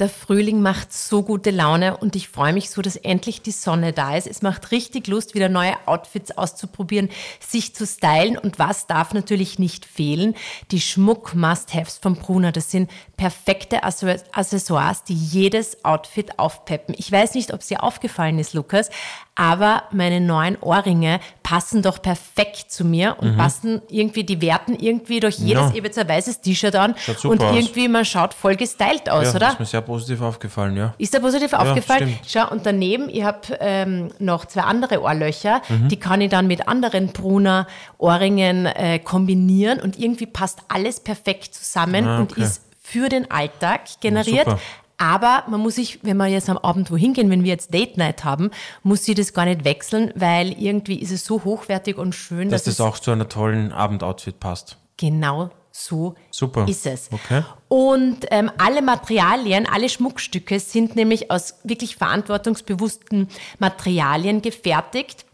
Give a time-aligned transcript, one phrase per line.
[0.00, 3.92] Der Frühling macht so gute Laune und ich freue mich so, dass endlich die Sonne
[3.92, 4.26] da ist.
[4.26, 9.60] Es macht richtig Lust, wieder neue Outfits auszuprobieren, sich zu stylen und was darf natürlich
[9.60, 10.34] nicht fehlen?
[10.72, 12.50] Die Schmuck-Must-Haves von Bruna.
[12.50, 16.96] Das sind perfekte Accessoires, die jedes Outfit aufpeppen.
[16.98, 18.90] Ich weiß nicht, ob es dir aufgefallen ist, Lukas,
[19.36, 23.36] aber meine neuen Ohrringe passen doch perfekt zu mir und mhm.
[23.36, 25.74] passen irgendwie, die werten irgendwie durch jedes ja.
[25.76, 29.56] Ibiza weißes T-Shirt an und irgendwie, man schaut voll gestylt aus, ja, oder?
[29.84, 30.94] Positiv aufgefallen, ja.
[30.98, 32.08] Ist dir positiv ja, aufgefallen?
[32.08, 32.20] Stimmt.
[32.26, 35.88] Schau, und daneben, ich habe ähm, noch zwei andere Ohrlöcher, mhm.
[35.88, 37.66] die kann ich dann mit anderen Brunner
[37.98, 42.34] Ohrringen äh, kombinieren und irgendwie passt alles perfekt zusammen ah, okay.
[42.34, 44.58] und ist für den Alltag generiert, ja,
[44.98, 47.96] aber man muss sich, wenn wir jetzt am Abend wohin gehen, wenn wir jetzt Date
[47.96, 48.50] Night haben,
[48.82, 52.64] muss sie das gar nicht wechseln, weil irgendwie ist es so hochwertig und schön, dass,
[52.64, 54.78] dass das auch zu einer tollen Abendoutfit passt.
[54.96, 56.66] Genau so Super.
[56.68, 57.08] ist es.
[57.10, 57.42] Okay.
[57.68, 65.26] Und ähm, alle Materialien, alle Schmuckstücke sind nämlich aus wirklich verantwortungsbewussten Materialien gefertigt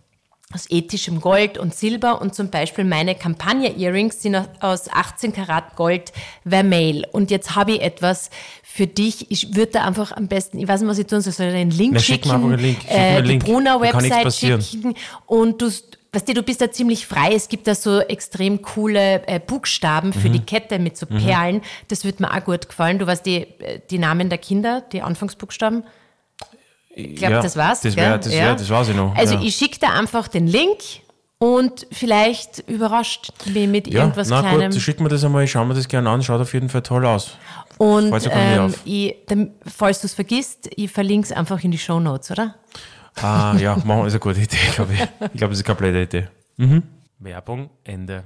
[0.52, 6.12] aus ethischem Gold und Silber und zum Beispiel meine Campagna-Earrings sind aus 18 Karat Gold
[6.44, 7.06] Vermeil.
[7.12, 8.30] Und jetzt habe ich etwas
[8.64, 9.30] für dich.
[9.30, 11.54] Ich würde da einfach am besten, ich weiß nicht, was ich tun soll, soll ich
[11.54, 12.80] einen Link Na, schicken, schick mir einen Link.
[12.80, 13.44] Schick äh, die Link.
[13.44, 14.94] Bruna-Website schicken
[15.26, 15.70] und du,
[16.12, 17.34] weißt du, du bist da ziemlich frei.
[17.34, 20.34] Es gibt da so extrem coole äh, Buchstaben für mhm.
[20.34, 21.18] die Kette mit so mhm.
[21.18, 21.56] Perlen.
[21.56, 21.62] Mhm.
[21.88, 22.98] Das würde mir auch gut gefallen.
[22.98, 25.84] Du weißt die, äh, die Namen der Kinder, die Anfangsbuchstaben.
[26.94, 27.80] Ich glaube, ja, das war's.
[27.82, 28.54] Das, wär, das, ja.
[28.54, 29.14] das war's ich noch.
[29.14, 29.42] Also ja.
[29.42, 30.78] ich schicke da einfach den Link
[31.38, 34.72] und vielleicht überrascht mich mit ja, irgendwas na Kleinem.
[34.72, 36.82] Gut, schick mir das einmal, ich schaue mir das gerne an, schaut auf jeden Fall
[36.82, 37.36] toll aus.
[37.78, 39.16] Und ähm, ich,
[39.66, 42.56] falls du es vergisst, ich verlinke es einfach in die Show Notes, oder?
[43.22, 45.00] Ah, ja, machen, ist eine gute Idee, glaube ich.
[45.00, 46.28] Ich glaube, das ist eine komplette Idee.
[46.56, 46.82] Mhm.
[47.18, 48.24] Werbung, Ende.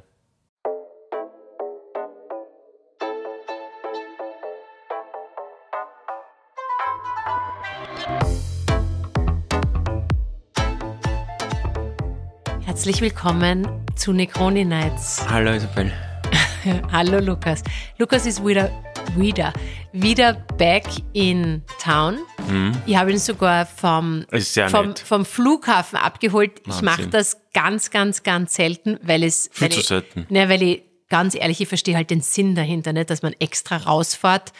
[12.64, 15.24] Herzlich willkommen zu Necroni Nights.
[15.28, 15.90] Hallo Isabel.
[16.92, 17.64] Hallo Lukas.
[17.98, 18.70] Lukas ist wieder,
[19.16, 19.52] wieder,
[19.92, 22.18] wieder back in town.
[22.48, 22.72] Mhm.
[22.86, 24.24] Ich habe ihn sogar vom,
[24.70, 26.60] vom, vom, Flughafen abgeholt.
[26.64, 26.74] Wahnsinn.
[26.74, 29.50] Ich mache das ganz, ganz, ganz selten, weil es.
[29.52, 30.26] Viel weil zu ich, selten.
[30.28, 33.76] Ne, weil ich ganz ehrlich, ich verstehe halt den Sinn dahinter, nicht, dass man extra
[33.76, 34.52] rausfährt.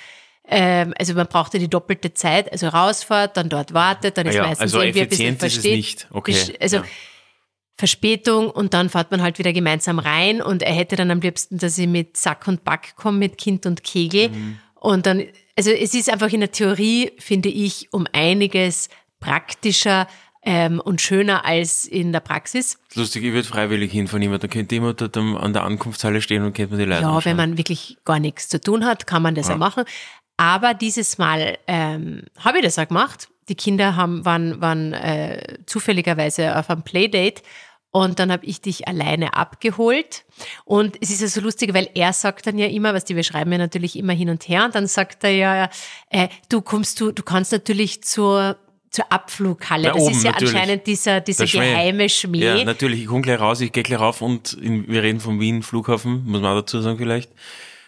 [0.47, 4.35] Ähm, also man braucht ja die doppelte Zeit, also rausfährt, dann dort wartet, dann ist
[4.35, 5.65] ja, meistens also irgendwie ein bisschen versteht.
[5.65, 6.09] Ist es nicht.
[6.11, 6.57] Okay.
[6.61, 6.85] Also ja.
[7.77, 11.59] Verspätung und dann fährt man halt wieder gemeinsam rein und er hätte dann am liebsten,
[11.59, 14.29] dass ich mit Sack und Back komme, mit Kind und Kegel.
[14.29, 14.59] Mhm.
[14.75, 15.25] Und dann,
[15.57, 18.89] also es ist einfach in der Theorie, finde ich, um einiges
[19.21, 20.07] praktischer
[20.43, 22.79] ähm, und schöner als in der Praxis.
[22.95, 26.55] Lustig, ich würde freiwillig hinfahren, jemand, dann könnte jemand dort an der Ankunftshalle stehen und
[26.55, 27.25] könnte man die Leute Ja, anschauen.
[27.25, 29.85] wenn man wirklich gar nichts zu tun hat, kann man das ja, ja machen.
[30.37, 35.59] Aber dieses Mal ähm, habe ich das auch gemacht die Kinder haben, waren, waren äh,
[35.67, 37.43] zufälligerweise auf einem Playdate
[37.95, 40.25] und dann habe ich dich alleine abgeholt.
[40.65, 43.23] Und es ist ja so lustig, weil er sagt dann ja immer, was die wir
[43.23, 44.65] schreiben ja natürlich immer hin und her.
[44.65, 45.71] Und dann sagt er ja,
[46.11, 48.57] äh, du kommst du, du kannst natürlich zur
[48.91, 49.89] zur Abflughalle.
[49.89, 50.55] Na, das oben, ist ja natürlich.
[50.55, 51.71] anscheinend dieser, dieser Schmäh.
[51.71, 52.39] geheime Schmäh.
[52.39, 53.03] Ja, natürlich.
[53.03, 56.25] Ich komme gleich raus, ich gehe gleich rauf und in, wir reden vom Wien Flughafen,
[56.25, 57.31] muss man auch dazu sagen vielleicht.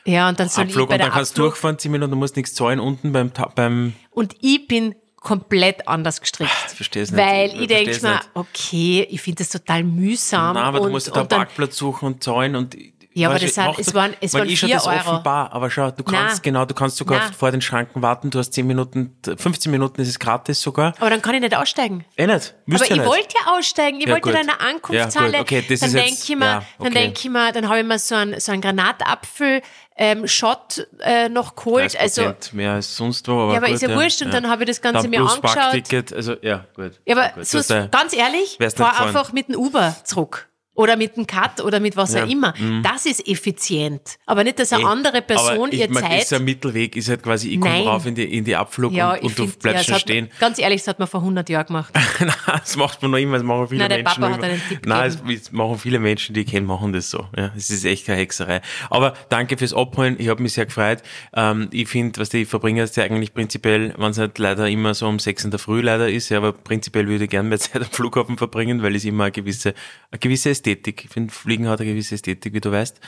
[0.05, 2.17] Ja, und dann soll Abflug, ich bei und dann kannst du durchfahren, 10 Minuten, du
[2.17, 6.53] musst nichts zahlen unten beim, beim Und ich bin komplett anders gestrickt.
[6.69, 7.21] Ich verstehe es nicht.
[7.21, 10.55] Weil ich, ich denke mir, okay, ich finde das total mühsam.
[10.55, 12.77] Nein, aber und, du musst da einen Parkplatz suchen und zahlen und
[13.17, 14.97] ja, aber das sind, es waren, es waren vier das Euro.
[14.97, 16.43] offenbar, aber schau, du kannst, Nein.
[16.43, 17.33] genau, du kannst sogar Nein.
[17.33, 20.93] vor den Schranken warten, du hast 10 Minuten, 15 Minuten ist es gratis sogar.
[20.99, 22.05] Aber dann kann ich nicht aussteigen.
[22.17, 23.09] Eh nicht, müsst Aber ja ich nicht.
[23.09, 24.43] wollte ja aussteigen, ich Ja, wollte in gut.
[24.43, 25.33] einer Ja, Ankunftshalle.
[25.33, 25.41] gut.
[25.41, 26.91] Okay, das dann denke ich ja, dann okay.
[26.91, 29.63] denke ich mir, dann habe ich mir so einen, so einen Granatapfel,
[29.97, 31.93] ähm, Shot, äh, noch geholt.
[31.93, 34.23] 30% Also, mehr als sonst wo, aber ja, aber gut, ist ja, wurscht.
[34.23, 36.13] Und dann habe ich das Ganze dann mir angeschaut.
[36.13, 37.01] Also, ja, gut.
[37.07, 37.47] Ja, aber gut.
[37.47, 37.59] so,
[37.91, 40.49] ganz ehrlich, fahr einfach mit dem Uber zurück.
[40.77, 42.55] Oder mit dem Cut oder mit was Ja, auch immer.
[42.59, 42.83] mhm.
[42.83, 44.19] Das ist effizient.
[44.27, 46.23] Aber nicht, dass eine Eh, andere Person ich ihr mag, Zeit.
[46.23, 49.13] Ist ein Mittelweg, ist halt quasi, ich komme rauf in die, in die Abflug ja,
[49.13, 50.25] und, ich und du find, bleibst ja, schon das stehen.
[50.27, 51.95] Man, ganz ehrlich, das hat man vor 100 Jahren gemacht.
[52.21, 54.21] Nein, das macht man noch immer, das machen viele Nein, der Menschen.
[54.21, 55.31] Papa hat einen Tipp Nein, gegeben.
[55.43, 57.27] es machen viele Menschen, die ich kenne, machen das so.
[57.37, 58.61] Ja, es ist echt keine Hexerei.
[58.91, 61.03] Aber danke fürs Abholen, ich habe mich sehr gefreut.
[61.35, 64.93] Ähm, ich finde, was die Verbringer ist ja eigentlich prinzipiell, wenn es halt leider immer
[64.95, 67.59] so um sechs in der Früh leider ist, ja, aber prinzipiell würde ich gerne mehr
[67.59, 69.73] Zeit am Flughafen verbringen, weil es immer eine gewisse,
[70.11, 73.01] eine gewisse Ästhetik, ich finde, Fliegen hat eine gewisse Ästhetik, wie du weißt.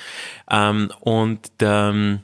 [0.51, 2.21] Ähm, und, ähm,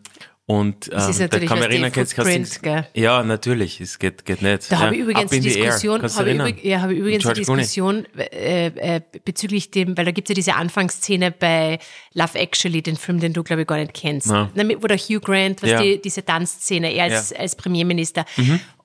[0.47, 2.87] Und ähm, ist da natürlich kann man erinnern, kannst, kannst, gell?
[2.93, 4.71] ja, natürlich, es geht, geht nicht.
[4.71, 4.83] Da ja.
[4.83, 5.41] habe ich übrigens die.
[5.41, 7.33] Diskussion, habe ich, ja, habe ich übrigens die.
[7.33, 11.79] Diskussion äh, äh, bezüglich dem, weil da gibt es ja diese Anfangsszene bei
[12.13, 14.27] Love Actually, den Film, den du, glaube ich, gar nicht kennst.
[14.27, 14.51] Na.
[14.55, 15.81] Damit, wo der Hugh Grant, was Ja.
[15.81, 17.39] die, diese Tanzszene, er als, Ja.
[17.39, 18.27] als Premierminister.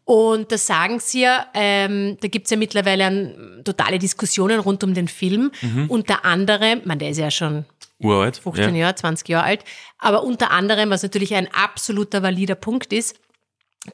[0.09, 4.83] Und da sagen sie ja, ähm, da gibt es ja mittlerweile ein, totale Diskussionen rund
[4.83, 5.51] um den Film.
[5.87, 7.65] Unter anderem, man, der ist ja schon
[7.99, 8.37] Uralt.
[8.37, 8.81] 15 ja.
[8.81, 9.63] Jahre, 20 Jahre alt.
[9.99, 13.19] Aber unter anderem, was natürlich ein absoluter valider Punkt ist,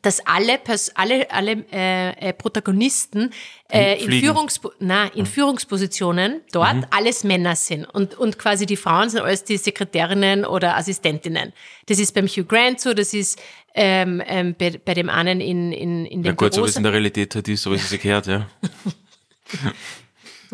[0.02, 3.32] dass alle, Pers alle, alle äh, äh, Protagonisten
[3.72, 4.12] äh, in.
[4.20, 6.86] Führungspo na, in Führungspositionen dort Mhm.
[6.90, 7.86] alles Männer sind.
[7.86, 11.54] Und, und quasi die Frauen sind alles die Sekretärinnen oder Assistentinnen.
[11.86, 13.40] Das ist beim Hugh Grant so, das ist
[13.76, 16.70] ähm, ähm, bei, bei dem einen in, in, in Ja den gut, so wie Büros.
[16.72, 18.48] es in der Realität halt ist, so wie es sich gehört, ja.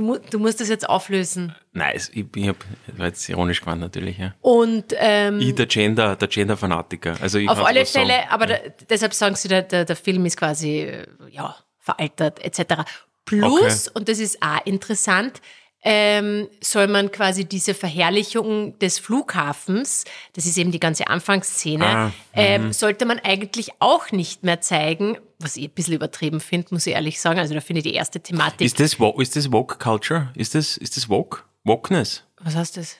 [0.02, 1.56] du, mu du musst das jetzt auflösen.
[1.74, 2.58] Nein, es- ich, ich hab,
[2.98, 4.34] war jetzt ironisch gemeint natürlich, ja.
[4.42, 7.16] Und ähm, Ich, der Gender, der Gender-Fanatiker.
[7.22, 8.08] Also ich Auf alle was sagen.
[8.08, 8.56] Fälle, aber da,
[8.90, 12.84] deshalb sagen sie, der, der, der Film ist quasi äh, ja, veraltert etc.
[13.26, 15.42] Plus, und das ist auch interessant,
[15.84, 22.12] ähm, soll man quasi diese Verherrlichung des Flughafens, das ist eben die ganze Anfangsszene, Ah,
[22.34, 26.86] ähm, sollte man eigentlich auch nicht mehr zeigen, was ich ein bisschen übertrieben finde, muss
[26.86, 27.40] ich ehrlich sagen.
[27.40, 28.62] Also da finde ich die erste Thematik.
[28.62, 30.32] Ist das, ist das Woke Culture?
[30.36, 31.44] Ist das, ist das Woke?
[31.64, 32.24] Wokeness?
[32.44, 32.98] was heißt das?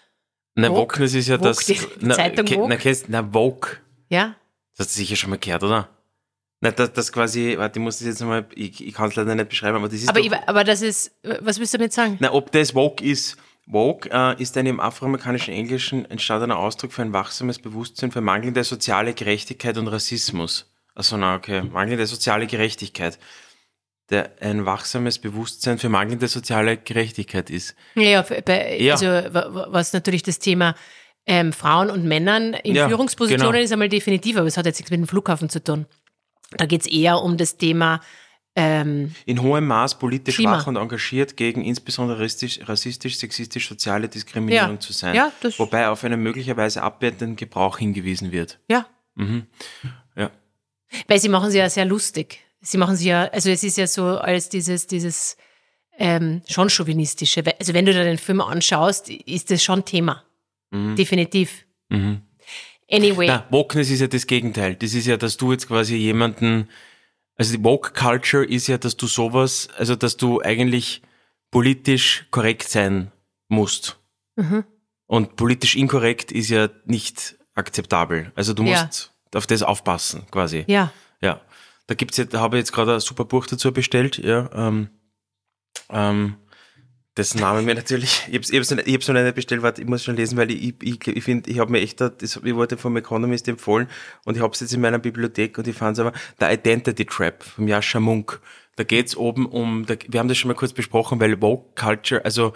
[0.56, 0.94] Nein, Woke?
[0.96, 1.58] Wokeness ist ja Woke, das.
[1.66, 2.78] die na, Zeitung ke- Woke?
[3.08, 3.78] Na, na, Woke.
[4.10, 4.36] Ja?
[4.78, 5.88] Das hast du sicher schon mal gehört, oder?
[6.64, 9.34] Nein, das, das quasi, warte, ich muss das jetzt nochmal, ich, ich kann es leider
[9.36, 11.12] nicht beschreiben, aber das ist Aber, doch, ich, aber das ist,
[11.42, 12.18] was willst du damit sagen?
[12.20, 13.36] na, ob das Woke ist.
[13.68, 18.64] Woke äh, ist ein im afroamerikanischen Englischen entstandener Ausdruck für ein wachsames Bewusstsein für mangelnde
[18.64, 20.72] soziale Gerechtigkeit und Rassismus.
[20.94, 23.18] Also na, okay, mangelnde soziale Gerechtigkeit.
[24.10, 27.76] Der ein wachsames Bewusstsein für mangelnde soziale Gerechtigkeit ist.
[27.96, 28.94] Ja, bei, Ja.
[28.96, 30.76] also wa- wa- was natürlich das Thema
[31.26, 33.64] ähm, Frauen und Männern in Ja, Führungspositionen genau.
[33.64, 35.86] ist einmal definitiv, aber es hat jetzt nichts mit dem Flughafen zu tun.
[36.58, 38.02] Da geht es eher um das Thema,
[38.56, 40.58] ähm, in hohem Maß politisch Klima.
[40.58, 44.80] wach und engagiert gegen insbesondere rassistisch, rassistisch sexistisch, soziale Diskriminierung Ja.
[44.80, 45.16] zu sein.
[45.16, 48.60] Ja, das- wobei auf einen möglicherweise abwertenden Gebrauch hingewiesen wird.
[48.70, 48.86] ja,
[50.16, 50.32] Ja.
[51.08, 52.40] weil sie machen sie ja sehr lustig.
[52.60, 55.38] Sie machen sie ja, also es ist ja so als dieses, dieses
[55.98, 57.44] ähm, schon chauvinistische.
[57.60, 60.24] Also wenn du dir den Film anschaust, ist das schon Thema.
[60.74, 61.66] Definitiv.
[62.92, 63.28] Anyway.
[63.28, 64.76] Na, Wokeness ist ja das Gegenteil.
[64.76, 66.68] Das ist ja, dass du jetzt quasi jemanden,
[67.36, 71.02] also die Woke Culture ist ja, dass du sowas, also dass du eigentlich
[71.52, 73.12] politisch korrekt sein
[73.48, 73.98] musst.
[74.36, 74.64] Mhm.
[75.08, 78.32] Und politisch inkorrekt ist ja nicht akzeptabel.
[78.36, 78.84] Also du Ja.
[78.86, 80.64] musst auf das aufpassen, quasi.
[80.68, 80.92] Ja.
[81.22, 81.42] Ja,
[81.88, 84.90] da gibt's jetzt, da habe ich jetzt gerade ein super Buch dazu bestellt, ja, ähm,
[85.90, 86.36] ähm,
[87.18, 90.04] dessen Name mir natürlich, ich noch nicht- ich hab's noch nicht bestellt, warte, ich muss
[90.04, 92.78] schon lesen, weil ich, ich, ich finde, ich habe mir echt, da- das ich wurde
[92.78, 93.88] vom Economist empfohlen
[94.26, 97.06] und ich habe es jetzt in meiner Bibliothek und ich fand es aber, The Identity
[97.06, 98.40] Trap vom Jascha Munk.
[98.78, 102.24] Da geht's oben um, da, wir haben das schon mal kurz besprochen, weil Woke Culture,
[102.24, 102.54] also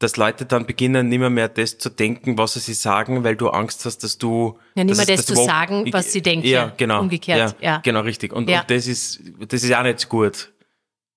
[0.00, 3.84] dass Leute dann beginnen, nimmer mehr das zu denken, was sie sagen, weil du Angst
[3.84, 4.58] hast, dass du...
[4.74, 6.44] Ja, nimmer es- das dass zu sagen, was sie denken.
[6.44, 7.02] Ja, genau.
[7.02, 7.78] Umgekehrt, ja.
[7.84, 8.32] Genau, richtig.
[8.32, 8.62] Und, Ja.
[8.62, 10.51] und das ist, das ist auch nicht gut.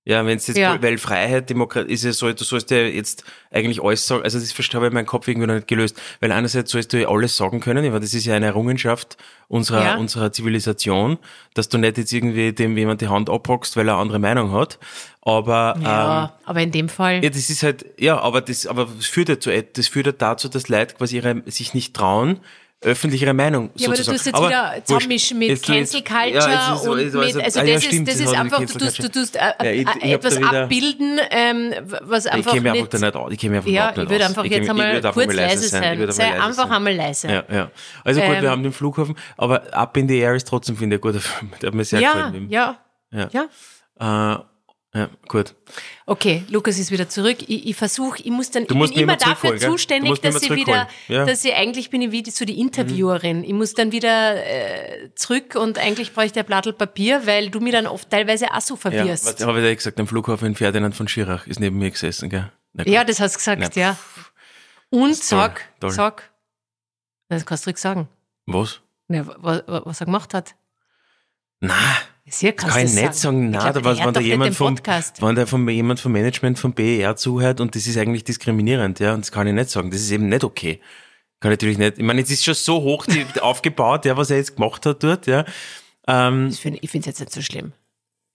[0.07, 0.80] Ja, wenn es jetzt, Ja.
[0.84, 4.52] weil Freiheit, Demokratie ist ja so, du sollst ja jetzt eigentlich alles sagen, also das
[4.52, 7.36] verstehe ich in meinem Kopf irgendwie noch nicht gelöst, weil einerseits sollst du ja alles
[7.36, 9.18] sagen können, weil das ist ja eine Errungenschaft
[9.48, 9.96] unserer, Ja.
[9.96, 11.18] unserer Zivilisation,
[11.56, 14.52] dass du nicht jetzt irgendwie dem jemand die Hand abhockst, weil er eine andere Meinung
[14.52, 14.78] hat,
[15.24, 17.24] aber, ähm, Ja, aber in dem Fall.
[17.24, 20.12] ja, das ist halt, ja, aber das, aber das führt ja zu, das führt ja
[20.12, 22.40] dazu, dass Leute quasi ihre, sich nicht trauen,
[22.81, 24.16] öffentlich ihre Meinung Ja, aber du sozusagen.
[24.18, 27.60] tust jetzt Aber wieder zusammenmischen mit Jetzt Cancel Culture ja, ist und mit, also- also
[27.60, 29.88] ah, ja, das stimmt, ist, das das ist einfach, du tust, du tust äh, ich-
[29.88, 33.32] äh, ich etwas abbilden, ähm, was Ich einfach käme einfach nicht, da nicht aus.
[33.32, 35.13] Ich käme einfach ja, überhaupt ich nicht würde einfach Ich jetzt ich einmal würde einfach
[35.13, 36.00] kurz mal leise Ich sein.
[36.00, 36.72] würde Sei einfach sein.
[36.72, 37.27] einmal leise.
[37.27, 37.72] Ja, ja.
[38.03, 40.98] Also gut, Ähm, wir haben den Flughafen, aber Up in the Air ist trotzdem, finde
[40.98, 41.51] ich, ein guter Film.
[41.62, 42.50] Der hat mir sehr Ja, gefallen.
[42.50, 42.77] ja,
[43.12, 43.29] Ja.
[44.00, 44.46] ja.
[44.96, 45.56] Ja, gut.
[46.06, 47.40] Okay, Lukas ist wieder zurück.
[47.42, 51.25] Ich, ich versuche, ich muss dann, ich bin immer dafür zuständig, dass ich wieder, ja.
[51.25, 53.44] dass ich eigentlich bin ich wie die, so die Interviewerin.
[53.44, 57.60] Ich muss dann wieder äh, zurück und eigentlich brauche ich der Blattl Papier, weil du
[57.60, 59.25] mir dann oft teilweise auch so Ja, verwirrst.
[59.25, 60.00] was habe ich dir gesagt?
[60.00, 62.50] Am Flughafen in Ferdinand von Schirach ist neben mir gesessen, gell?
[62.72, 62.88] Na.
[62.88, 63.98] Ja, das hast du gesagt, Na, ja.
[64.92, 65.92] Und sag, toll.
[65.92, 66.32] sag,
[67.28, 68.08] das kannst du ruhig sagen,
[68.46, 68.80] Was?
[69.10, 70.56] ja, was, was er gemacht hat.
[71.60, 71.75] Na,
[72.27, 75.46] Sicher kannst kann ich nicht sagen, da der was, wenn da jemand vom, wenn da
[75.46, 79.32] vom, jemand vom Management vom BER zuhört und das ist eigentlich diskriminierend, ja, und das
[79.32, 79.91] kann ich nicht sagen.
[79.91, 80.79] Das ist eben nicht okay.
[81.39, 82.00] Kann ich natürlich nicht.
[82.00, 85.03] Ich meine, es ist schon so hoch die, aufgebaut, ja, was er jetzt gemacht hat
[85.03, 85.46] dort, ja.
[86.08, 87.74] Ähm, Ich finde es jetzt nicht so schlimm.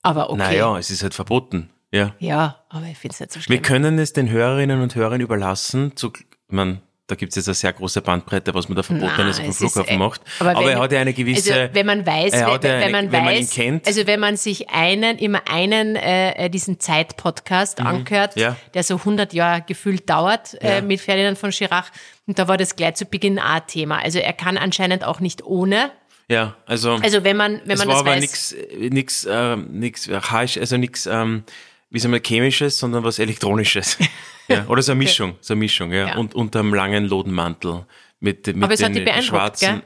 [0.02, 0.38] Aber okay.
[0.38, 2.14] Naja, es ist halt verboten, ja.
[2.20, 3.62] Ja, aber ich finde es nicht so Wir schlimm.
[3.62, 6.12] können es den Hörerinnen und Hörern überlassen, zu,
[6.48, 6.80] man,
[7.10, 9.60] da gibt es jetzt eine sehr große Bandbreite, was man da Verbotenes auf dem es
[9.60, 10.20] ist, Flughafen äh, macht.
[10.38, 11.52] aber Aber, wenn- er hat ja eine gewisse.
[11.54, 13.86] Also wenn man weiß, wenn, ja wenn eine- man wenn man ihn kennt.
[13.86, 18.42] also wenn man sich einen, immer einen, äh, äh, diesen Zeit-Podcast anhört, Mhm.
[18.42, 18.56] Ja.
[18.74, 20.80] der so 100 Jahre gefühlt dauert, äh, Ja.
[20.82, 21.90] mit Ferdinand von Schirach,
[22.26, 23.98] und da war das gleich zu Beginn auch Thema.
[24.02, 25.90] Also er kann anscheinend auch nicht ohne.
[26.28, 26.92] ja, also.
[27.02, 28.20] Also wenn man, wenn man war das aber weiß.
[28.20, 31.42] nichts, nix, ähm, archaisch, also nichts, ähm,
[31.90, 33.98] wie sagen wir, chemisches, sondern was elektronisches.
[34.50, 36.08] ja, oder so eine Mischung, so eine Mischung, ja.
[36.08, 36.16] Ja.
[36.16, 37.84] Und unter einem langen Lodenmantel
[38.20, 39.66] mit, mit Aber es hat den dich beeindruckt, schwarzen.
[39.66, 39.82] gell?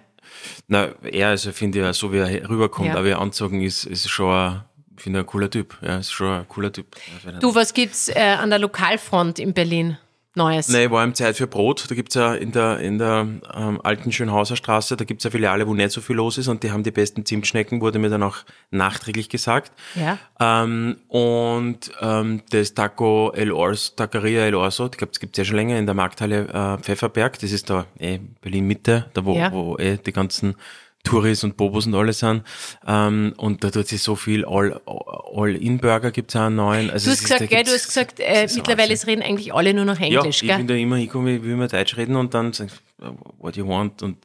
[0.69, 2.97] Na, er, also finde ich, ja, so wie er rüberkommt, Ja.
[2.97, 4.65] aber er anzogen ist, ist schon, ein-
[4.97, 5.77] ich finde ein cooler Typ.
[5.83, 6.87] Ja, ist schon ein cooler Typ.
[7.41, 9.99] Du, was gibt's äh, an der Lokalfront in Berlin
[10.37, 10.69] Neues?
[10.69, 11.85] Nee, war im Zeit für Brot.
[11.89, 15.67] Da gibt's ja in der, in der ähm, alten Schönhauser Straße, da gibt's eine Filiale,
[15.69, 18.23] wo nicht so viel los ist und die haben die besten Zimtschnecken, wurde mir dann
[18.23, 18.39] auch
[18.71, 19.73] nachträglich gesagt.
[19.95, 20.19] Ja.
[20.41, 25.57] Ähm, und ähm, das Taco El Orso, Taqueria El Orso, die gibt's gibt's ja schon
[25.57, 27.39] länger in der Markthalle äh, Pfefferberg.
[27.39, 29.53] Das ist da eh Berlin Mitte, da wo, Ja.
[29.53, 30.57] wo eh die ganzen
[31.05, 32.43] Touris und Bobos und alles sind.
[32.87, 36.91] Ähm, und da tut sich so viel All- All-In-Burger gibt's auch einen neuen.
[36.91, 39.09] Also Du hast ist- gesagt, da gell, du hast gesagt, äh, ist mittlerweile Wahnsinn.
[39.11, 40.77] reden eigentlich alle nur noch Englisch, ja, ich bin gell?
[40.77, 42.53] da immer hingekommen, ich will immer Deutsch reden und dann
[43.39, 44.17] what you want und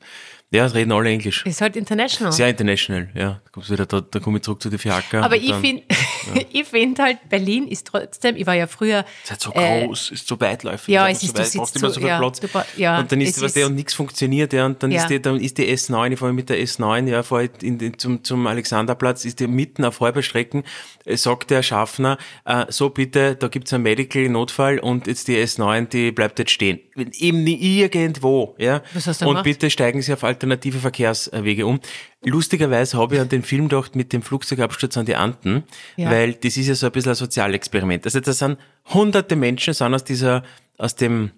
[0.52, 1.46] ja, es reden alle Englisch.
[1.46, 2.32] Ist halt international.
[2.34, 3.40] Sehr international, ja.
[3.44, 5.24] Da kommst du wieder, da, da komme ich zurück zu den Fiaker.
[5.24, 5.84] Aber ich finde
[6.52, 9.06] ich find halt, Berlin ist trotzdem, ich war ja früher.
[9.24, 10.88] Es ist halt so äh, groß, ist so weitläufig.
[10.94, 12.40] ja, es einfach ist- so du weit, sitzt brauchst immer so- viel ja, Platz.
[12.40, 12.48] du
[12.82, 15.02] ja, und dann ist, es was der und nichts funktioniert, ja, und dann Ja.
[15.02, 18.24] ist die, dann ist die S9, ich fahre mit der S9, ja, fahre den, zum,
[18.24, 20.64] zum Alexanderplatz, ist die mitten auf Halberstrecken,
[21.06, 25.90] äh, sagt der Schaffner, äh, so bitte, da gibt's einen Medical-Notfall und jetzt die S9,
[25.90, 26.80] die bleibt jetzt stehen.
[26.96, 28.82] Eben nie irgendwo, ja.
[28.94, 29.44] Was hast du und gemacht?
[29.46, 31.80] bitte steigen Sie auf alternative Verkehrswege um.
[32.24, 35.64] Lustigerweise habe ich an den Film gedacht mit dem Flugzeugabsturz an die Anden,
[35.98, 36.10] Ja.
[36.10, 38.06] weil das ist ja so ein bisschen ein Sozialexperiment.
[38.06, 38.58] Also da sind
[38.94, 40.44] hunderte Menschen sind aus dieser,
[40.78, 41.32] aus dem,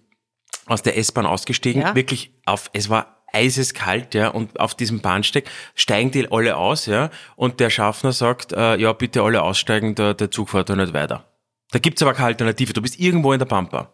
[0.68, 1.96] aus der S-Bahn ausgestiegen, Ja.
[1.96, 7.10] wirklich auf, es war eiseskalt, ja, und auf diesem Bahnsteig steigen die alle aus, ja,
[7.38, 10.94] und der Schaffner sagt, äh, ja, bitte alle aussteigen, der, der Zug fährt da nicht
[10.94, 11.31] weiter.
[11.72, 12.74] Da gibt's aber keine Alternative.
[12.74, 13.92] Du bist irgendwo in der Pampa.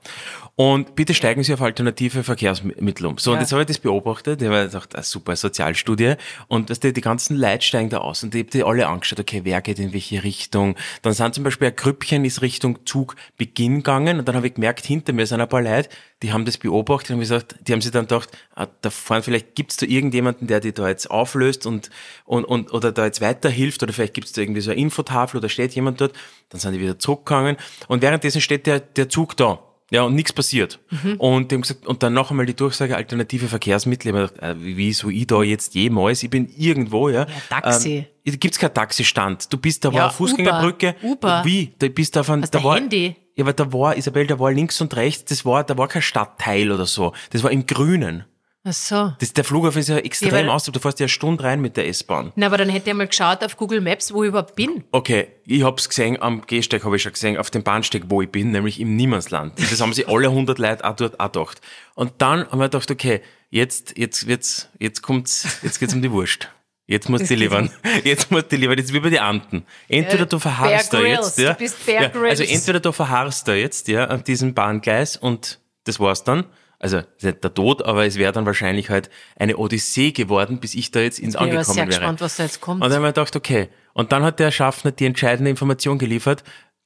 [0.55, 3.19] Und bitte steigen Sie auf alternative Verkehrsmittel um.
[3.19, 3.35] So, Ja.
[3.35, 4.41] und jetzt habe ich das beobachtet.
[4.41, 6.15] Ich habe gedacht, ah, super Sozialstudie.
[6.47, 8.23] Und weißt du, die ganzen Leute steigen da aus.
[8.23, 10.75] Und ich habe die alle angeschaut, okay, wer geht in welche Richtung.
[11.03, 14.17] Dann sind zum Beispiel ein Grüppchen ist Richtung Zugbeginn gegangen.
[14.17, 15.89] Und dann habe ich gemerkt, hinter mir sind ein paar Leute,
[16.23, 19.53] die haben das beobachtet und gesagt, die haben sich dann gedacht, ah, da vorne, vielleicht
[19.55, 21.89] gibt's da irgendjemanden, der die da jetzt auflöst und,
[22.25, 23.83] und, und oder da jetzt weiterhilft.
[23.83, 26.13] Oder vielleicht gibt's da irgendwie so eine Infotafel oder steht jemand dort.
[26.49, 27.57] Dann sind die wieder zurückgegangen.
[27.87, 29.59] Und währenddessen steht der, der Zug da.
[29.89, 30.79] Ja, und nichts passiert.
[31.17, 34.09] Und die haben gesagt, und dann noch einmal die Durchsage alternative Verkehrsmittel.
[34.09, 36.23] Ich habe gedacht, äh, wie so ich da jetzt jemals?
[36.23, 37.25] Ich bin irgendwo, ja.
[37.49, 38.05] Taxi.
[38.25, 39.53] Ähm, da gibt's keinen Taxistand.
[39.53, 40.95] Du bist, da war Ja, eine Fußgängerbrücke.
[41.03, 41.41] Uber.
[41.45, 41.73] Wie?
[41.79, 43.15] Da bist auf ein, da war, Handy?
[43.37, 46.01] Ja, aber da war, Isabel, da war links und rechts, das war, da war kein
[46.01, 47.13] Stadtteil oder so.
[47.29, 48.25] Das war im Grünen.
[48.63, 49.13] Ach so.
[49.19, 50.65] Das, der Flughafen ist ja extrem Ja, aus.
[50.65, 52.33] Du fährst ja eine Stunde rein mit der S-Bahn.
[52.35, 54.83] Na, aber dann hätte ich mal geschaut auf Google Maps, wo ich überhaupt bin.
[54.91, 58.29] Okay, ich hab's gesehen, am Gehsteig habe ich schon gesehen, auf dem Bahnsteig, wo ich
[58.29, 59.53] bin, nämlich im Niemandsland.
[59.57, 61.61] Das haben sich alle 100 Leute auch dort auch gedacht.
[61.95, 66.11] Und dann haben wir gedacht, okay, jetzt, jetzt wird's, jetzt kommt's, jetzt geht's um die
[66.11, 66.49] Wurst.
[66.87, 67.69] Jetzt musst du liefern.
[68.03, 68.77] Jetzt musst du liefern.
[68.77, 69.65] Jetzt wie bei den Anden.
[69.89, 71.53] Entweder du verharrst da jetzt, ja.
[71.53, 75.59] du bist Bear ja also entweder du verharrst da jetzt, ja, an diesem Bahngleis und
[75.83, 76.45] das war's dann.
[76.79, 80.91] Also, nicht der Tod, aber es wäre dann wahrscheinlich halt eine Odyssee geworden, bis ich
[80.91, 81.99] da jetzt ins Bin aber angekommen sehr wäre.
[81.99, 82.83] gespannt, was da jetzt kommt.
[82.83, 83.69] Und dann haben wir gedacht, okay.
[83.93, 86.43] Und dann hat der Schaffner die entscheidende Information geliefert.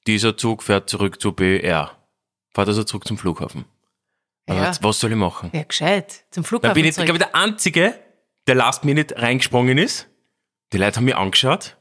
[0.08, 1.91] Dieser Zug fährt zurück zu BR.
[2.53, 3.65] Fährt also zurück zum Flughafen.
[4.48, 4.72] Aber Ja.
[4.81, 5.50] was soll ich machen?
[5.53, 6.24] ja, gescheit.
[6.31, 7.93] Zum Dann Flughafen bin ich, glaube ich, der Einzige,
[8.48, 10.07] der last minute reingesprungen ist.
[10.74, 11.77] Die Leute haben mich angeschaut.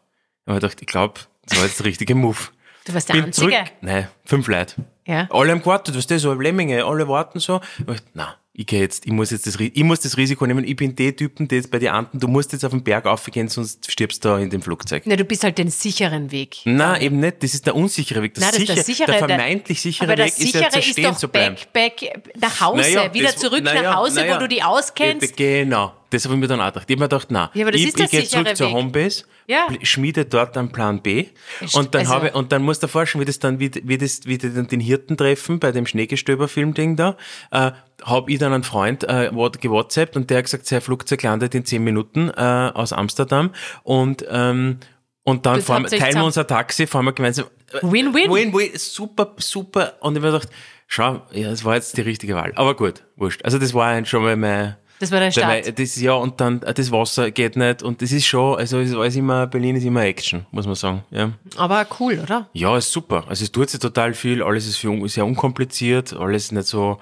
[0.47, 2.39] Und ich gedacht, ich glaube, das war jetzt der richtige Move.
[2.87, 3.51] Du warst der Bin Einzige.
[3.51, 3.65] zurück.
[3.83, 4.75] Nein, fünf Leute.
[5.07, 5.29] Ja.
[5.31, 7.61] Alle haben gewartet, ist das, so Lemminge, alle warten so.
[7.79, 10.65] Ich dachte, na, ich gehe jetzt, ich muss jetzt das, ich muss das Risiko nehmen.
[10.65, 13.07] Ich bin der Typen, der jetzt bei den Anden, du musst jetzt auf den Berg
[13.07, 15.03] aufgehen, sonst stirbst du da in dem Flugzeug.
[15.07, 16.59] Na, du bist halt den sicheren Weg.
[16.65, 17.43] Na, eben nicht.
[17.43, 18.35] Das ist der unsichere Weg.
[18.35, 20.71] Das, Nein, das ist sicher, der sichere, der vermeintlich sichere Aber Weg ist ja sichere
[20.71, 21.57] zu ist stehen doch zu bleiben.
[21.73, 24.37] back, back nach Hause, Naja, wieder das- zurück naja, nach Hause, naja.
[24.37, 25.37] wo du die auskennst.
[25.37, 25.93] Genau.
[26.11, 26.85] Das habe ich mir dann auch gedacht.
[26.89, 28.75] Ich habe mir gedacht, na, Ja, ich, ich gehe zurück zur Weg.
[28.75, 29.67] Homebase, Ja.
[29.83, 31.27] schmiede dort einen Plan B
[31.75, 34.27] und dann also- habe und dann musst du vorstellen, wie das dann, wie, wie das,
[34.27, 37.17] wie die dann den Hirten treffen bei dem Schneegestöber-Film-Ding da,
[37.51, 37.73] äh,
[38.05, 41.65] habe ich dann einen Freund äh, gewhatsappt und der hat gesagt, sein Flugzeug landet in
[41.65, 43.51] zehn Minuten äh, aus Amsterdam
[43.83, 44.79] und ähm,
[45.23, 47.45] und dann fahren, teilen wir unser Taxi, fahren wir gemeinsam.
[47.83, 48.31] Win-win.
[48.33, 49.93] Win-win, super, super.
[50.01, 50.49] Und ich habe mir gedacht,
[50.89, 52.53] schau, ja, das war jetzt die richtige Wahl.
[52.57, 53.45] Aber gut, wurscht.
[53.45, 55.79] Also das war schon mal mein, Das war der Start.
[55.79, 58.93] das, ja, und dann äh, das Wasser geht nicht und das ist schon, also es
[58.93, 61.03] ist immer, Berlin ist immer Action, muss man sagen.
[61.11, 62.49] Ja, Aber cool, oder?
[62.53, 63.25] ja ist super.
[63.27, 66.99] Also es tut sich total viel, alles ist für, sehr unkompliziert, alles nicht so,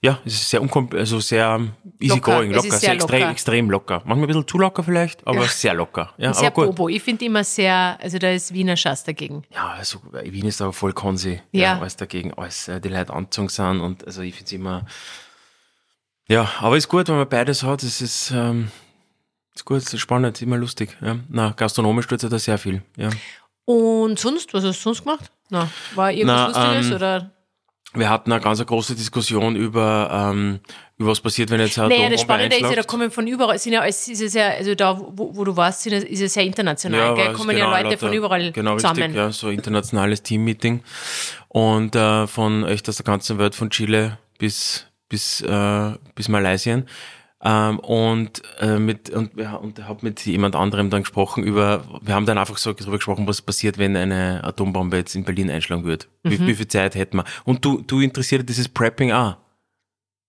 [0.00, 1.60] Ja, es ist sehr unkom also sehr
[2.00, 2.58] easygoing, Locker.
[2.58, 3.30] Es locker, sehr, sehr extrem, locker.
[3.32, 3.94] extrem locker.
[4.04, 6.12] Manchmal ein bisschen zu locker vielleicht, aber sehr locker.
[6.18, 6.76] Ja, Sehr aber gut.
[6.76, 6.88] Bobo.
[6.88, 9.42] Ich finde immer sehr, also da ist Wiener Schatz dagegen.
[9.52, 11.40] Ja, also Wien ist aber voll konsi.
[11.50, 11.78] Ja.
[11.80, 14.86] alles dagegen, alles äh, die Leute angezogen sind und also ich finde es immer.
[16.28, 17.82] Ja, aber ist gut, wenn man beides hat.
[17.82, 18.70] Es ist, ähm,
[19.54, 20.96] ist gut, es ist spannend, immer lustig.
[21.00, 21.16] Ja.
[21.28, 22.82] Na, gastronomisch tut sich da sehr viel.
[22.96, 23.08] Ja.
[23.64, 25.30] Und sonst, was hast du sonst gemacht?
[25.50, 27.30] Na, war irgendwas Na, Lustiges ähm, oder?
[27.94, 30.60] Wir hatten eine ganz große Diskussion über, ähm,
[30.98, 33.56] über was passiert, wenn jetzt ein Naja, das Spannende ist ja, da kommen von überall,
[33.56, 36.20] es sind ja, es ist ja, also da, wo, wo du warst, sind, ja- ist
[36.20, 37.24] es sehr international, gell?
[37.24, 39.00] weil es kommen genau ja Leute von überall genau, zusammen.
[39.00, 40.82] Richtig, ja, so internationales Teammeeting.
[41.48, 46.86] Und äh, von echt aus der ganzen Welt, von Chile bis, bis, äh, bis Malaysien.
[47.40, 52.26] Ähm, und äh, mit und und habe mit jemand anderem dann gesprochen über, wir haben
[52.26, 56.06] dann einfach so darüber gesprochen, was passiert, wenn eine Atombombe jetzt in Berlin einschlagen würde.
[56.24, 56.30] Mhm.
[56.32, 57.24] Wie, wie viel Zeit hätten wir?
[57.44, 59.36] Und du, du interessiert dieses Prepping auch.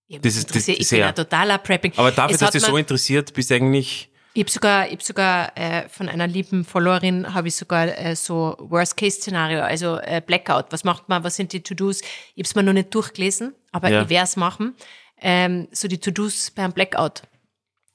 [0.06, 1.08] Ja, das ist- das- ich bin sehr.
[1.08, 1.92] ein totaler Prepping.
[1.96, 5.02] Aber dafür, Es dass dich so interessiert, bist du eigentlich Ich habe sogar, ich hab
[5.02, 10.66] sogar äh, von einer lieben Followerin habe ich sogar äh, so Worst-Case-Szenario, also äh, Blackout.
[10.70, 11.24] Was macht man?
[11.24, 12.02] Was sind die To-Dos?
[12.02, 14.02] Ich habe es mir noch nicht durchgelesen, aber Ja.
[14.02, 14.74] ich werde es machen.
[15.18, 17.22] Ähm, so die To-Dos beim Blackout.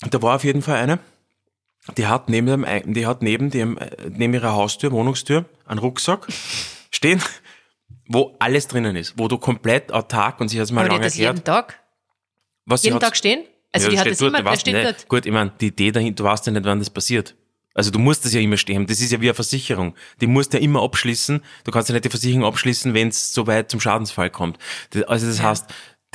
[0.10, 1.00] Da war auf jeden Fall eine,
[1.98, 6.28] die hat neben, dem, die hat neben, dem, äh, neben ihrer Haustür, Wohnungstür, einen Rucksack
[6.92, 7.22] stehen,
[8.08, 11.06] wo alles drinnen ist, wo du komplett autark und sie hat es mal Aber lange
[11.06, 11.80] das jeden erklärt, Tag,
[12.66, 13.44] was jeden Tag stehen?
[13.72, 15.08] Also Ja, die hat das dort, immer, der weißt steht dort.
[15.10, 17.36] Gut, ich meine, die Idee dahinter, du weißt ja nicht, wann das passiert.
[17.76, 18.88] Also du musst das ja immer stehen.
[18.88, 19.96] Das ist ja wie eine Versicherung.
[20.22, 21.42] Die musst du ja immer abschließen.
[21.66, 24.58] Du kannst ja nicht die Versicherung abschließen, wenn es so weit zum Schadensfall kommt.
[24.92, 25.66] Das, also das heißt,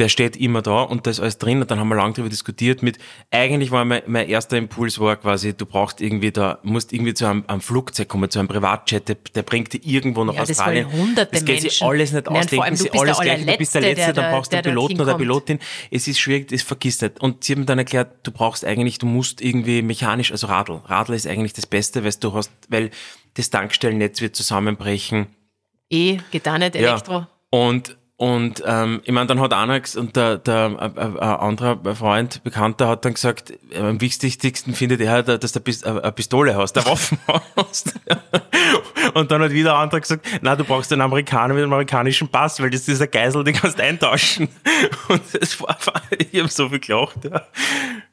[0.01, 2.29] der steht immer da und da ist alles drin und dann haben wir lange darüber
[2.31, 2.99] diskutiert mit,
[3.31, 7.27] eigentlich war mein, mein erster Impuls war quasi, du brauchst irgendwie da, musst irgendwie zu
[7.27, 10.51] einem, einem Flugzeug kommen, zu einem Privatjet, der, der bringt dich irgendwo nach Ja, das
[10.59, 10.87] Australien.
[10.91, 13.01] wollen hunderte das geht sich alles nicht Nein, vor ausdenken, allem, du sie bist der
[13.03, 15.15] alles gleich, du bist der Letzte, der dann da- brauchst du einen Piloten oder.
[15.19, 15.59] Pilotin.
[15.91, 17.21] Es ist schwierig, das vergisst nicht.
[17.21, 20.81] Und sie haben dann erklärt, du brauchst eigentlich, du musst irgendwie mechanisch, also Radl.
[20.87, 22.91] Radl ist eigentlich das Beste, weil du hast, weil
[23.35, 25.27] das Tankstellennetz wird zusammenbrechen.
[25.91, 27.27] Eh, geht auch nicht, Elektro.
[27.51, 32.45] Und und ähm, ich meine, dann hat einer und der, der äh, äh, anderer Freund,
[32.45, 36.77] Bekannter, hat dann gesagt, äh, am wichtigsten findet er, dass du äh, eine Pistole hast,
[36.77, 37.19] eine Waffen
[37.57, 37.95] hast.
[39.15, 42.29] und dann hat wieder ein anderer gesagt, na, du brauchst einen Amerikaner mit einem amerikanischen
[42.29, 44.51] Pass, weil das ist ein Geisel, den kannst du eintauschen.
[45.09, 45.79] Und das war,
[46.31, 47.25] ich habe so viel gelacht.
[47.25, 47.47] Ja.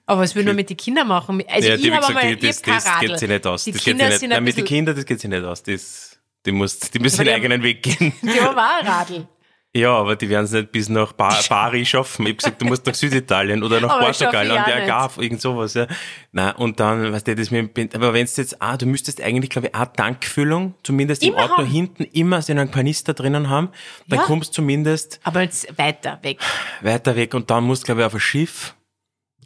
[0.06, 1.44] Aber was will nur mit den Kindern machen?
[1.50, 3.66] Also ja, ich die habe gesagt, die- das, das geht sich nicht aus.
[3.66, 4.30] Die das geht Kinder sich nicht.
[4.30, 5.64] Nein, ein mit den Kindern, das geht sich nicht aus.
[5.64, 8.14] Das, die, musst, die müssen ihren eigenen Weg gehen.
[8.22, 9.28] die haben auch ein Radl.
[9.76, 12.26] Ja, aber die werden es nicht bis nach ba Bari schaffen.
[12.26, 14.76] Ich hab gesagt, du musst nach Süditalien oder nach Portugal, an auch der.
[14.78, 15.86] Algarve, irgend sowas, ja.
[16.32, 19.22] Nein, und dann, weißt du, das mit, dem- aber wenn es jetzt, ah, du müsstest
[19.22, 21.68] eigentlich, glaube ich, eine Tankfüllung, zumindest im Immer Auto haben.
[21.68, 23.70] hinten, immer so einen Kanister drinnen haben,
[24.08, 24.26] dann Ja.
[24.26, 26.40] kommst du zumindest Aber jetzt weiter weg.
[26.82, 28.74] weiter weg und dann musst du, glaube ich, auf ein Schiff.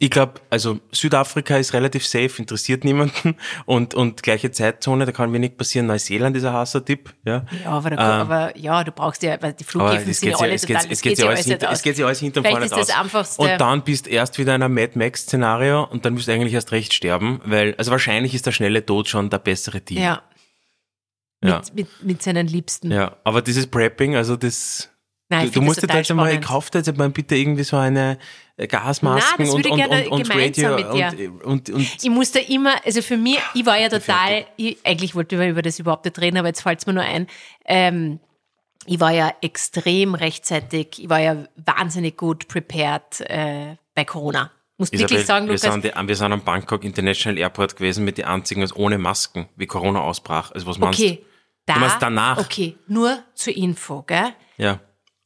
[0.02, 3.36] Ich glaube, also Südafrika ist relativ safe, interessiert niemanden
[3.66, 5.86] und, und gleiche Zeitzone, da kann wenig passieren.
[5.86, 7.44] Neuseeland ist ein heißer Tipp, ja.
[7.62, 10.38] Ja, aber, da, Ähm, aber ja, du brauchst ja, weil die Flughäfen sind geht ja
[10.38, 12.40] ja, alle es total, geht, es geht ja alles hinter, es geht ja alles hinter
[12.40, 13.04] und Vielleicht vorne ist das aus.
[13.04, 13.42] einfachste.
[13.42, 16.54] Und dann bist erst wieder in einem Mad Max Szenario und dann musst du eigentlich
[16.54, 20.02] erst recht sterben, weil, also wahrscheinlich ist der schnelle Tod schon der bessere Deal.
[20.02, 20.22] ja.
[21.44, 21.58] Ja.
[21.58, 22.90] Mit, mit, mit seinen Liebsten.
[22.92, 24.91] Ja, aber dieses Prepping, also das,
[25.32, 26.46] Nein, du, du musst dir da jetzt einmal, spannend.
[26.46, 28.18] kauft jetzt mal bitte irgendwie so eine
[28.56, 33.02] äh, Gasmasken Nein, und, und, und, und Radio und, und, und, Ich musste immer, also
[33.02, 36.36] für mich, ich war ja total, ich, eigentlich wollte ich über das überhaupt nicht reden,
[36.36, 37.26] aber jetzt fällt es mir nur ein.
[37.64, 38.20] Ähm,
[38.86, 44.50] ich war ja extrem rechtzeitig, ich war ja wahnsinnig gut prepared äh, bei Corona.
[44.78, 48.18] Muss wirklich sagen, wir, Lukas, sind, die- wir sind am Bangkok International Airport gewesen mit
[48.18, 50.50] den einzigen also ohne Masken, wie Corona ausbrach.
[50.50, 51.24] Also was meinst okay,
[51.66, 52.38] da, Du meinst danach?
[52.38, 54.32] okay, nur zur Info, gell?
[54.56, 54.62] du?
[54.64, 54.80] Ja.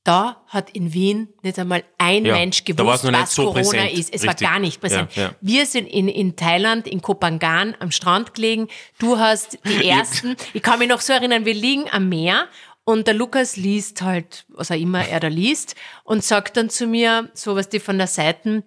[0.06, 3.92] Da hat in Wien nicht einmal ein Ja, Mensch gewusst, was so Corona präsent.
[3.92, 4.14] ist.
[4.14, 4.26] Es Richtig.
[4.26, 5.16] war gar nicht präsent.
[5.16, 5.34] Ja, ja.
[5.40, 8.68] Wir sind in, in Thailand, in Kopangan am Strand gelegen.
[8.98, 12.46] Du hast die ersten, ich kann mich noch so erinnern, wir liegen am Meer
[12.84, 16.86] und der Lukas liest halt, was auch immer er da liest und sagt dann zu
[16.86, 18.62] mir, so was die von der Seite,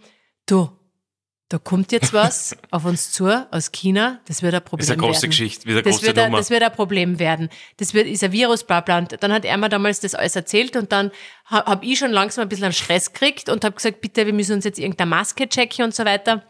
[0.45, 0.69] du,
[1.50, 5.02] da kommt jetzt was auf uns zu aus China, das wird ein Problem Ist eine
[5.02, 5.30] große werden.
[5.32, 6.38] Geschichte, wieder Das große wird, ein, Nummer.
[6.38, 7.50] das wird ein Problem werden.
[7.78, 9.00] Das wird, ist ein Virus, bla bla.
[9.00, 11.12] Und dann hat er mir damals das alles erzählt und dann
[11.50, 14.34] ha, habe ich schon langsam ein bisschen einen Stress gekriegt und habe gesagt, bitte, wir
[14.34, 16.44] müssen uns jetzt irgendeine Maske checken und so weiter.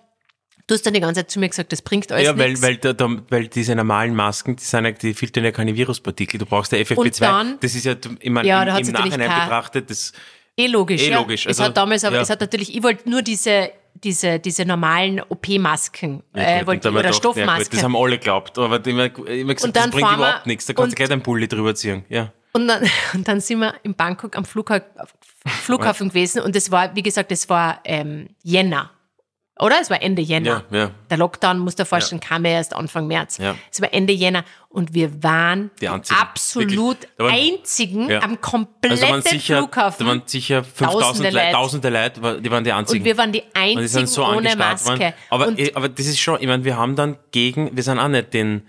[0.67, 2.61] Du hast dann die ganze Zeit zu mir gesagt, das bringt alles Ja, weil, nichts.
[2.61, 6.37] weil, da, da, weil diese normalen Masken, die, sind, ja- die filtern ja keine Viruspartikel.
[6.37, 6.99] Du brauchst ja FFP2.
[7.05, 10.11] Und dann- das ist ja, ich meine, Ja, im, im Nachhinein betrachtet, das,
[10.57, 11.01] eh logisch.
[11.01, 11.17] eh ja.
[11.19, 11.45] logisch.
[11.45, 12.21] es Also, hat damals aber, ja.
[12.21, 17.13] es hat natürlich, ich wollte nur diese, diese, diese normalen OP-Masken, äh, oder gedacht, ja,
[17.13, 17.77] Stoffmasken.
[17.77, 18.57] Das haben alle geglaubt.
[18.57, 20.65] Aber immer, immer gesagt, Und dann das bringt überhaupt nichts.
[20.65, 22.05] Da kannst du gleich deinen Pulli drüber ziehen.
[22.09, 22.31] Ja.
[22.53, 24.81] Und dann, und dann sind wir in Bangkok am Flugha
[25.45, 28.91] Flughafen gewesen und es war, wie gesagt, es war ähm, Jänner.
[29.61, 29.75] Oder?
[29.81, 30.63] Es war Ende Jänner.
[30.71, 30.91] Ja, ja.
[31.09, 33.37] Der Lockdown, musst du dir vorstellen, kam ja erst Anfang März.
[33.39, 33.55] Ja.
[33.71, 36.17] Es war Ende Jänner und wir waren Die einzigen.
[36.19, 38.21] absolut waren- einzigen Ja.
[38.21, 40.05] am kompletten Also waren sicher, Flughafen.
[40.05, 42.99] da waren sicher 5000 Tausende Leute, tausende Leute, die waren die einzigen.
[43.01, 44.89] und wir waren die einzigen sind so ohne Maske.
[44.89, 45.13] worden.
[45.29, 47.99] Aber, und eh, aber das ist schon, ich meine, wir haben dann gegen, wir sind
[47.99, 48.65] auch nicht den,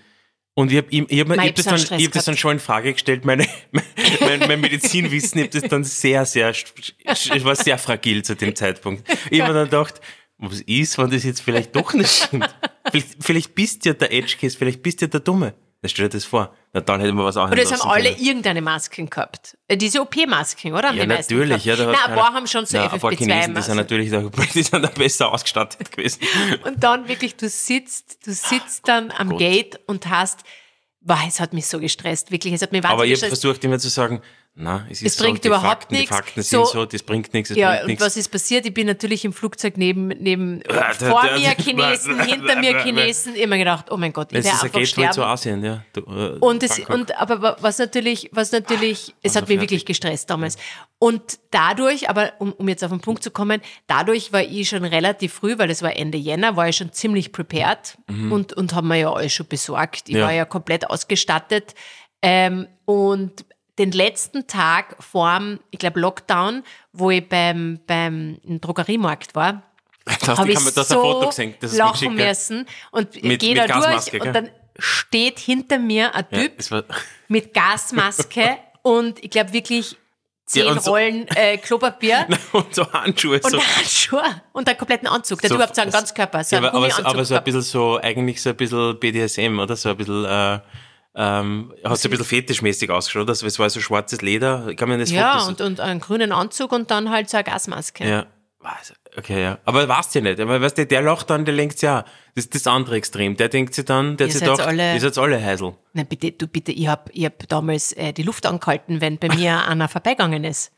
[0.54, 2.52] und ich habe ich, ich hab, ich hab das, dann, ich hab das dann schon
[2.52, 7.54] in Frage gestellt, meine, mein, mein Medizinwissen, ich habe das dann sehr, sehr, ich war
[7.54, 9.08] sehr fragil zu dem Zeitpunkt.
[9.30, 10.00] Ich habe mir dann gedacht,
[10.40, 12.54] was ist, wenn das jetzt vielleicht doch nicht stimmt?
[12.90, 15.54] Vielleicht, vielleicht bist du ja der Edge Case, vielleicht bist du ja der Dumme.
[15.82, 16.54] Dann stell dir das vor.
[16.74, 19.56] Na, dann hätten wir was auch Und es haben alle irgendeine Masken gehabt.
[19.66, 20.88] Äh, Diese OP-Masken, oder?
[20.88, 21.64] Haben Ja, natürlich.
[21.64, 23.76] Ja, da Nein, ein paar haben schon so Nein, ein paar Chinesen, die sind FFP2-Masken.
[23.76, 24.20] natürlich da,
[24.54, 26.20] die sind da besser ausgestattet gewesen.
[26.64, 30.40] Und dann wirklich, du sitzt, du sitzt dann am Gate und hast,
[31.00, 33.64] boah, es hat mich so gestresst, wirklich, es hat mich Aber wahnsinnig ich habe versucht
[33.64, 34.20] immer zu sagen,
[34.60, 36.10] na, es ist Es so, bringt die überhaupt Fakten, nichts.
[36.10, 38.04] Die Fakten So- sind so, das bringt nichts, Ja, bringt und nichts.
[38.04, 38.66] was ist passiert?
[38.66, 40.62] Ich bin natürlich im Flugzeug neben, neben
[40.98, 44.66] vor mir Chinesen, hinter mir Chinesen, immer gedacht, oh mein Gott, ich Es werde einfach
[44.68, 45.22] Gateway zu sterben.
[45.22, 45.84] Asien, ja.
[45.92, 49.62] Du, äh, Und es, und, aber wa- was natürlich, was natürlich, es hat wir mich
[49.64, 50.56] wirklich gestresst damals.
[50.98, 54.84] Und dadurch, aber um, um jetzt auf den Punkt zu kommen, dadurch war ich schon
[54.84, 58.88] relativ früh, weil es war Ende Jänner, war ich schon ziemlich prepared und, und haben
[58.88, 60.08] mir ja alles schon besorgt.
[60.08, 60.20] Ich Mhm.
[60.20, 60.26] Ja.
[60.26, 61.74] war ja komplett ausgestattet.
[62.22, 63.46] Ähm, und
[63.80, 66.62] den letzten Tag vorm, ich glaube, Lockdown,
[66.92, 69.62] wo ich beim, beim im Drogeriemarkt war,
[70.04, 73.40] das habe ich ich mir das ein Foto so gesehen, das lachen müssen und Mit-
[73.40, 74.22] gehe da durch gell?
[74.22, 76.84] und dann steht hinter mir ein Ja, Typ war,
[77.28, 79.96] mit Gasmaske und ich glaube wirklich
[80.46, 83.40] zehn Ja, so- Rollen äh, Klopapier und so Handschuhe.
[83.42, 85.40] und so, Handschuhe und einen kompletten Anzug.
[85.42, 87.44] Der so- überhaupt so einen Ganzkörper, so ja, aber, aber, so, Gummianzug aber so ein
[87.44, 89.76] bisschen so, eigentlich so ein bisschen BDSM, oder?
[89.76, 90.58] So ein bisschen, äh,
[91.14, 94.88] ähm, hat so ein bisschen fetischmäßig ausgeschaut, also es war so schwarzes Leder, ich kann
[94.88, 97.44] mir das Ja, Foto so- und, und einen grünen Anzug und dann halt so eine
[97.44, 98.08] Gasmaske.
[98.08, 98.26] Ja.
[99.16, 99.58] Okay, ja.
[99.64, 100.38] Aber weißt du ja nicht.
[100.38, 103.34] Aber weißt du, der lacht dann, der denkt ja, das ist das andere Extrem.
[103.36, 105.74] Der denkt sich dann, der hat sich gedacht, alle- ihr seid alle Heisel.
[105.94, 109.28] Nein, bitte, du bitte, ich hab, ich hab damals äh, die Luft angehalten, wenn bei
[109.34, 110.72] mir einer vorbeigegangen ist.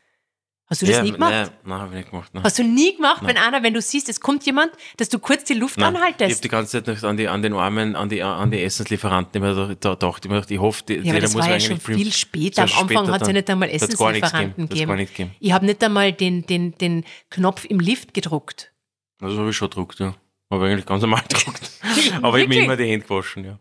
[0.67, 1.31] Hast du das ja, nie gemacht?
[1.31, 2.29] Nein, nein habe ich nicht gemacht.
[2.33, 2.43] Nein.
[2.43, 5.43] Hast du nie gemacht, wenn einer, wenn du siehst, es kommt jemand, dass du kurz
[5.43, 5.93] die Luft Nein.
[5.93, 6.43] Ich habe anhaltest?
[6.43, 9.53] die ganze Zeit noch an, die, an den Armen, an die, an die Essenslieferanten immer
[9.53, 10.23] da- da gedacht.
[10.25, 12.63] Ich, mir gedacht, ich hoffe, die, Ja, das muss war ja schon viel später.
[12.63, 14.97] Am Anfang hat es ja nicht einmal Essenslieferanten gegeben.
[14.97, 15.31] Gegeben.
[15.39, 18.71] Ich habe nicht einmal den, den, den Knopf im Lift gedruckt.
[19.19, 20.15] Das habe ich schon gedruckt, ja.
[20.49, 21.71] Habe eigentlich ganz normal gedruckt.
[22.21, 23.59] Aber ich habe mir immer die Hände gewaschen, ja.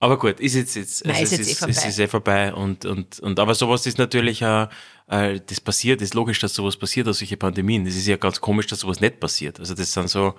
[0.00, 1.88] Aber gut, ist jetzt, jetzt, Nein, also ist es, jetzt eh ist, es vorbei.
[1.88, 4.68] ist eh vorbei und, und, und, aber sowas ist natürlich, äh,
[5.08, 7.84] äh, das passiert, ist logisch, dass sowas passiert, aus solche Pandemien.
[7.84, 9.58] Das ist ja ganz komisch, dass sowas nicht passiert.
[9.58, 10.34] Also das sind so,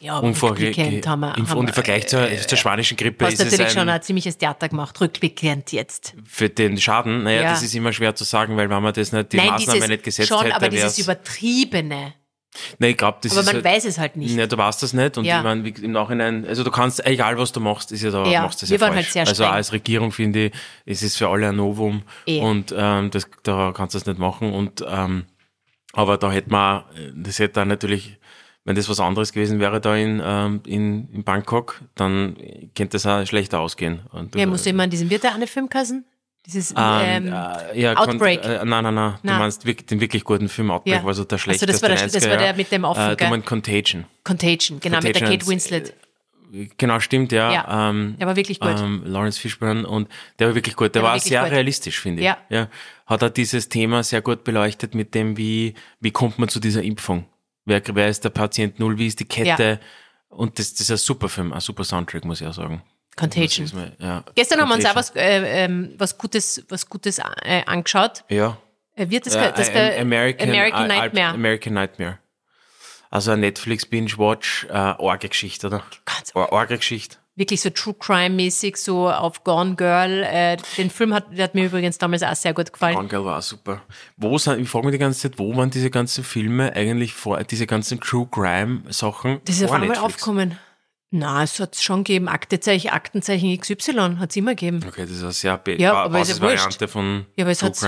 [0.00, 3.50] Ja, rückblickend haben wir, haben und im Vergleich zur, zur spanischen Grippe hast ist es
[3.52, 6.14] natürlich schon ein, ein ziemliches Theater gemacht, rückblickend jetzt.
[6.26, 7.50] für den Schaden, naja, Ja.
[7.50, 9.88] das ist immer schwer zu sagen, weil wenn man das nicht, die Nein, Maßnahme dieses,
[9.90, 12.14] nicht gesetzt schon, hätte, aber dieses Übertriebene.
[12.78, 14.36] Nein, ich glaube, das Aber ist man halt, weiß es halt nicht.
[14.36, 15.38] Ja, du weißt das nicht und Ja.
[15.38, 18.42] ich meine, im Nachhinein, also du kannst, egal was du machst, ist ja da, Ja,
[18.42, 19.06] machst das wir ja waren falsch.
[19.06, 19.54] halt sehr also streng.
[19.54, 20.52] als Regierung finde ich,
[20.84, 22.40] es ist für alle ein Novum Eh.
[22.40, 25.24] und ähm, das, da kannst du das nicht machen und ähm,
[25.94, 26.84] aber da hätte man,
[27.14, 28.18] das hätte dann natürlich,
[28.64, 32.36] wenn das was anderes gewesen wäre da in, ähm, in, in Bangkok, dann
[32.76, 34.00] könnte das auch schlechter ausgehen.
[34.12, 36.04] Und, Ja, musst du immer an diesen, wird der eine Film kassen?
[36.46, 38.42] Dieses, ähm, ähm, äh, ja, Outbreak.
[38.42, 39.14] Kon, äh, nein, nein, nein.
[39.22, 41.04] Du meinst wirklich, den wirklich guten Film Outbreak, Ja.
[41.04, 41.66] war so der Also schlechteste.
[41.72, 44.04] das war der- das war 90er der mit dem Affen, Äh, du meinst Contagion.
[44.24, 45.94] Contagion, genau, mit der Contagion Kate Winslet.
[46.76, 47.50] Genau, stimmt, ja.
[47.50, 48.78] Ja, ähm, der war wirklich gut.
[48.78, 50.94] Ähm, Lawrence Fishburne und der war wirklich gut.
[50.94, 51.52] Der, war war, wirklich sehr gut.
[51.52, 52.26] realistisch, finde ich.
[52.26, 52.36] Ja.
[52.50, 52.68] ja.
[53.06, 56.82] Hat er dieses Thema sehr gut beleuchtet mit dem, wie, wie kommt man zu dieser
[56.82, 57.24] Impfung?
[57.64, 58.98] Wer, wer ist der Patient Null?
[58.98, 59.80] Wie ist die Kette?
[60.28, 62.82] Und das, das ist ein super Film, ein super Soundtrack, muss ich auch sagen.
[63.16, 63.70] Contagion.
[63.74, 65.14] Mir- ja, Gestern haben wir uns auch Contagion.
[65.14, 68.24] was, äh, ähm, was Gutes, was Gutes äh, angeschaut.
[68.28, 68.56] Ja.
[68.94, 71.34] Äh, wird das, Ja, das äh, bei American, American Al- Nightmare?
[71.34, 72.18] American Nightmare.
[73.10, 75.82] Also ein Netflix Binge-Watch, äh, Orge-Geschichte, oder?
[76.06, 77.18] Ganz Or- Orge-Geschichte.
[77.36, 80.22] wirklich so True Crime-mäßig, so auf Gone Girl.
[80.22, 82.94] Äh, den Film hat, der hat mir übrigens damals auch sehr gut gefallen.
[82.96, 83.82] Gone Girl war auch super.
[84.16, 87.42] Wo sind, ich frage mich die ganze Zeit, wo waren diese ganzen Filme eigentlich vor,
[87.44, 90.14] diese ganzen True Crime Sachen Das ist auf einmal Netflix?
[90.14, 90.58] aufgekommen.
[91.14, 92.26] Na, es hat schon gegeben.
[92.28, 94.80] Aktenzeichen, Aktenzeichen XY hat es immer gegeben.
[94.88, 97.82] Okay, das ist eine sehr Ja, ba- ja Basisvariante von Ja, aber es hat es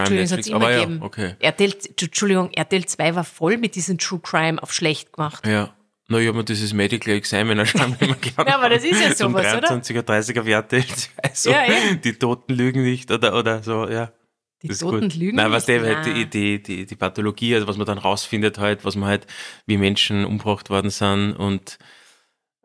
[0.47, 0.99] immer gegeben.
[1.01, 1.35] ja, okay.
[1.41, 5.47] RTL, Entschuldigung, RTL 2 war voll mit diesem True Crime auf schlecht gemacht.
[5.47, 5.75] Ja.
[6.09, 9.15] Na, ich habe mir dieses Medical Examiner schon immer gerne Ja, aber das ist ja
[9.15, 9.69] sowas, oder?
[9.71, 10.85] 23er, 30er Werte.
[11.23, 12.03] Also, Ja, eben.
[12.03, 14.13] die Toten lügen nicht oder, oder so, ja.
[14.63, 15.15] Die Das ist Toten gut.
[15.15, 15.81] lügen Nein, was nicht?
[15.83, 16.15] der halt Nein.
[16.15, 19.27] die, die, die, die Pathologie, also was man dann rausfindet halt, was man halt,
[19.65, 21.79] wie Menschen umgebracht worden sind und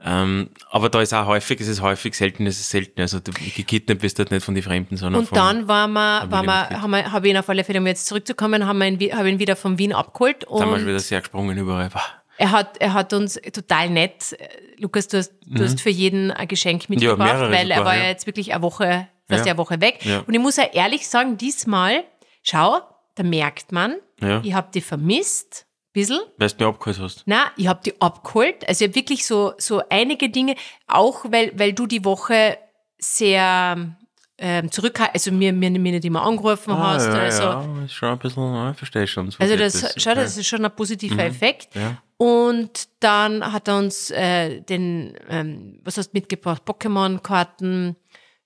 [0.03, 3.01] Ähm, aber da ist auch häufig, es ist häufig, selten es ist selten.
[3.01, 6.45] Also du gekidnappt bist halt nicht von den Fremden, sondern Und dann waren wir, waren
[6.45, 9.17] wir, haben wir, habe ich ihn auf alle Fälle, um jetzt zurückzukommen, haben wir ihn,
[9.17, 11.89] habe ihn wieder von Wien abgeholt sind wir schon und wieder sehr gesprungen überall.
[12.37, 14.37] Er hat, er hat uns total nett,
[14.77, 17.25] Lukas, du hast, du hast für jeden ein Geschenk mitgebracht, Mhm.
[17.25, 18.03] mehrere weil er sogar, war ja.
[18.03, 19.51] ja jetzt wirklich eine Woche, fast Ja.
[19.51, 19.99] eine Woche weg.
[20.05, 20.19] Ja.
[20.25, 22.05] Und ich muss ja ehrlich sagen, diesmal,
[22.41, 22.79] schau,
[23.15, 24.39] da merkt man, Ja.
[24.45, 25.65] ich habe die vermisst,
[25.99, 26.19] bisschen.
[26.37, 27.23] Weil du mir abgeholt hast.
[27.25, 28.67] Na, ich habe die abgeholt.
[28.67, 30.55] Also ich habe wirklich so, so einige Dinge,
[30.87, 32.57] auch weil, weil du die Woche
[32.97, 33.95] sehr
[34.37, 37.07] ähm, zurückhaltend, also mir, mir, mir nicht immer angerufen hast.
[37.07, 39.31] Ah, ja, also, ja, ist schon ein bisschen, ja, ich verstehe schon.
[39.31, 41.75] so also geht das, schau, das ist schon ein positiver Effekt.
[41.75, 41.81] Mhm.
[41.81, 41.97] Ja.
[42.17, 46.63] Und dann hat er uns äh, den, ähm, was hast du mitgebracht?
[46.65, 47.95] Pokémon-Karten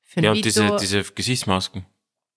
[0.03, 0.45] für ein Ja, und Vito.
[0.47, 1.85] diese, diese Gesichtsmasken.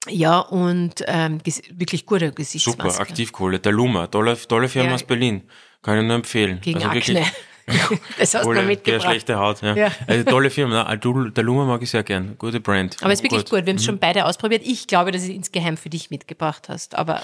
[0.09, 1.41] Ja, und ähm,
[1.73, 3.01] wirklich gute Super, Gesichtsmaske.
[3.01, 3.59] Aktivkohle.
[3.59, 4.95] Der Luma, tolle, tolle Firma Ja.
[4.95, 5.43] aus Berlin.
[5.83, 6.61] Kann ich nur empfehlen.
[6.61, 7.33] Gegen Also wirklich Akne.
[8.19, 9.03] das hast du Kohle, der mitgebracht.
[9.03, 9.61] schlechte Haut.
[9.63, 9.75] Ja.
[9.75, 9.91] Ja.
[10.07, 10.95] Also, tolle Firma.
[10.97, 12.37] Du- Der Luma mag ich sehr gern.
[12.39, 12.97] Gute Brand.
[13.03, 13.53] Aber es ist wirklich gut.
[13.67, 13.87] Wir haben es Mhm.
[13.87, 14.63] schon beide ausprobiert.
[14.65, 16.95] Ich glaube, dass ich es insgeheim für dich mitgebracht hast.
[16.97, 17.23] Aber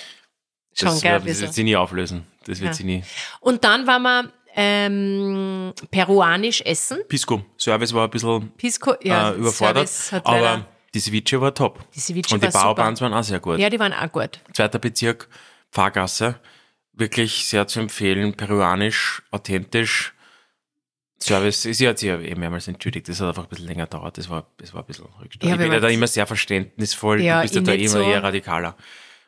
[0.75, 1.13] schon, Das, gell?
[1.13, 1.43] wird- das so.
[1.45, 2.25] wird sie nie auflösen.
[2.47, 2.75] Das wird Ja.
[2.75, 3.05] sie nie.
[3.41, 6.99] Und dann waren wir ähm, peruanisch essen.
[7.09, 7.43] Pisco.
[7.59, 9.89] Service war ein bisschen Pisco, ja, äh, überfordert.
[9.89, 11.79] Service hat aber die Ceviche war top.
[11.95, 12.49] Die Ceviche Und die.
[12.49, 13.59] Bauerbands waren auch sehr gut.
[13.59, 14.41] Ja, die waren auch gut.
[14.53, 15.29] Zweiter Bezirk,
[15.71, 16.37] Fahrgasse.
[16.93, 18.35] Wirklich sehr zu empfehlen.
[18.35, 20.13] Peruanisch, authentisch.
[21.23, 24.19] Service, sie hat sich ja eh mehrmals entschuldigt, das hat einfach ein bisschen länger gedauert,
[24.19, 25.49] das war, das war ein bisschen rückständig.
[25.51, 27.89] Ja, ich bin ja da immer sehr verständnisvoll, Ja, du bist ja ich da immer
[27.89, 28.01] so.
[28.11, 28.77] eher radikaler.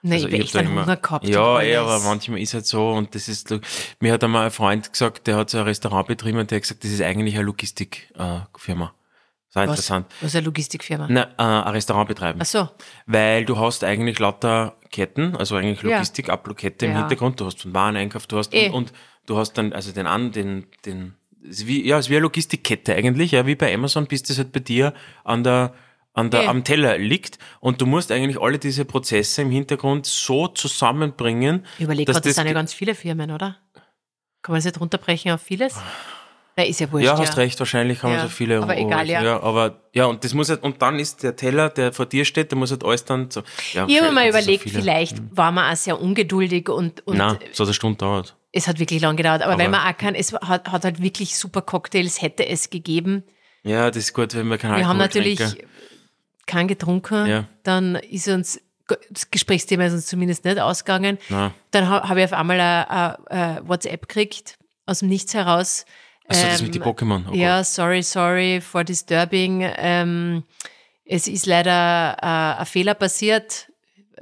[0.03, 1.29] Nein, Also ich habe hab echt da einen immer- Hunger gehabt.
[1.29, 3.55] Ja, eh, aber manchmal ist halt so und das ist,
[4.01, 6.63] mir hat einmal ein Freund gesagt, der hat so ein Restaurant betrieben und der hat
[6.63, 8.49] gesagt, das ist eigentlich eine Logistikfirma.
[8.59, 9.04] Das
[9.55, 10.07] war was, interessant.
[10.21, 11.07] was ist eine Logistikfirma?
[11.11, 12.39] Na, äh, ein Restaurant betreiben.
[12.43, 12.69] Ach so.
[13.07, 15.91] Weil du hast eigentlich lauter Ketten, also eigentlich Ja.
[15.99, 16.99] Logistik, Ablokette im Ja.
[17.01, 18.69] Hintergrund, du hast von Wareneinkauf, du hast Eh.
[18.69, 18.93] und, und
[19.27, 22.23] du hast dann, also den an, den, den, ist wie, ja, es ist wie eine
[22.23, 25.75] Logistikkette eigentlich, ja, wie bei Amazon, bis das halt bei dir an der,
[26.15, 26.47] an der, Eh.
[26.47, 31.85] am Teller liegt und du musst eigentlich alle diese Prozesse im Hintergrund so zusammenbringen, Ich
[31.85, 33.57] überlege dass das das sind ja ganz viele Firmen, oder?
[34.43, 35.75] Kann man das nicht runterbrechen auf vieles?
[36.57, 37.05] Nein, ist ja wurscht.
[37.07, 38.63] Ja, hast recht, wahrscheinlich man Ja, so viele.
[38.63, 39.23] aber egal, ja.
[39.23, 39.43] ja.
[39.43, 42.53] Aber, ja, und das muss halt, und dann ist der Teller, der vor dir steht,
[42.53, 43.43] der muss halt alles dann so.
[43.73, 44.81] Ja, Ich habe mir so überlegt, viele.
[44.81, 48.37] vielleicht war man auch sehr ungeduldig und, und Nein, so eine Stunde dauert.
[48.53, 49.43] es hat wirklich lang gedauert.
[49.43, 52.71] Aber, Aber- wenn man auch kann, es hat, hat halt wirklich super Cocktails, hätte es
[52.71, 53.25] gegeben.
[53.65, 55.67] Ja, das ist gut, wenn wir keinen Wir haben natürlich trinken.
[56.47, 57.27] keinen getrunken.
[57.27, 57.45] Ja.
[57.65, 58.61] Dann ist uns,
[59.11, 61.19] das Gesprächsthema ist uns zumindest nicht ausgegangen.
[61.31, 61.53] Nein.
[61.73, 65.87] Dann ha- habe ich auf einmal ein, ein, ein WhatsApp gekriegt, aus dem Nichts heraus.
[66.27, 67.25] Also das mit den Pokémon.
[67.31, 69.71] Oh ja, sorry, sorry for disturbing.
[69.77, 70.45] Ähm,
[71.05, 73.69] es ist leider äh, ein Fehler passiert.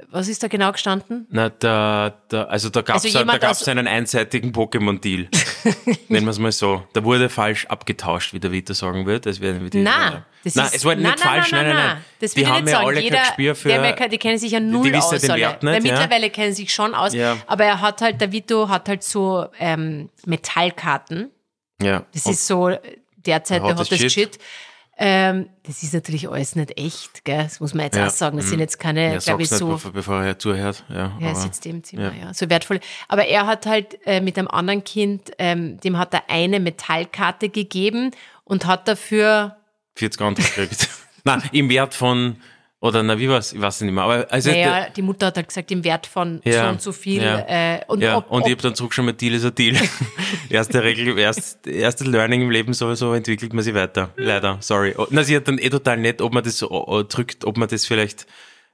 [0.09, 1.27] Was ist da genau gestanden?
[1.29, 5.27] Na, da, da, also da gab es Also da gab's einen einseitigen Pokémon-Deal.
[6.09, 6.83] Nennen wir es mal so.
[6.93, 9.25] Da wurde falsch abgetauscht, wie der Vita sagen wird.
[9.25, 11.85] Das wäre wie Nein, das nein, ist, es war nicht nein, falsch, nein, nein, nein,
[11.85, 11.95] nein.
[11.95, 12.05] nein.
[12.19, 12.87] Das die haben nicht ja sagen.
[12.89, 13.69] alle Jeder, kein Gespür für.
[13.69, 15.21] der, die kennen sich ja null wissen aus.
[15.21, 15.41] den alle.
[15.41, 15.93] Wert nicht, Weil ja.
[15.93, 17.13] mittlerweile kennen sie sich schon aus.
[17.13, 17.37] Ja.
[17.47, 21.31] Aber er hat halt, der Vito hat halt so ähm, Metallkarten.
[21.81, 22.05] Ja.
[22.13, 22.69] Das ist so
[23.17, 24.11] derzeit Der hottest shit.
[24.11, 24.39] Shit.
[24.95, 27.43] Ähm, das ist natürlich alles nicht echt, gell?
[27.43, 28.05] Das muss man jetzt Ja.
[28.07, 28.37] auch sagen.
[28.37, 29.69] Das sind jetzt keine, ja, glaube ich, nicht, so.
[29.69, 30.83] bevor, bevor er zuhört.
[30.87, 32.25] Ja, Ja, er aber, sitzt im Zimmer, ja.
[32.25, 32.33] ja.
[32.33, 32.79] So wertvoll.
[33.07, 37.49] Aber er hat halt äh, mit einem anderen Kind, ähm, dem hat er eine Metallkarte
[37.49, 38.11] gegeben
[38.43, 39.57] und hat dafür,
[39.95, 40.89] 40 andere gekriegt.
[41.23, 42.35] Nein, im Wert von,
[42.83, 43.53] oder na, wie war's?
[43.53, 44.03] Ich weiß nicht mehr.
[44.03, 46.91] Aber also, naja, die Mutter hat halt gesagt, im Wert von Ja, so und so
[46.91, 47.23] viel.
[47.23, 47.39] ja.
[47.47, 49.77] Äh, und Ja, ob, und ich habe dann zurück schon mal Deal ist ein Deal.
[50.49, 54.09] erste Regel, erst, erste Learning im Leben sowieso entwickelt man sich weiter.
[54.17, 54.95] Leider, sorry.
[54.97, 57.55] Oh, Na, sie hat dann eh total nett, ob man das so oh, drückt, ob
[57.55, 58.27] man das vielleicht,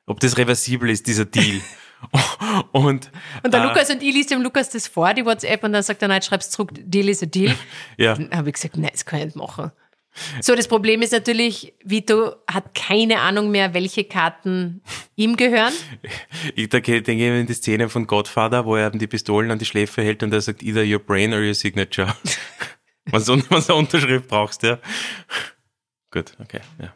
[0.07, 1.61] ob das reversibel ist, dieser Deal.
[2.71, 3.11] und,
[3.43, 5.83] und der äh, Lukas und ich liest dem Lukas das vor, die WhatsApp, und dann
[5.83, 7.53] sagt er, nein, schreib's zurück, Deal ist ein Deal.
[7.97, 9.71] ja, Dann habe ich gesagt, nein, das kann ich nicht machen.
[10.41, 14.81] So, das Problem ist natürlich, Vito hat keine Ahnung mehr, welche Karten
[15.15, 15.73] ihm gehören.
[16.55, 19.65] ich denke ich in die Szene von Godfather, wo er eben die Pistolen an die
[19.65, 22.15] Schläfe hält und er sagt, either your brain or your signature.
[23.05, 24.79] was du eine Unterschrift brauchst, ja.
[26.11, 26.93] Gut, okay, ja.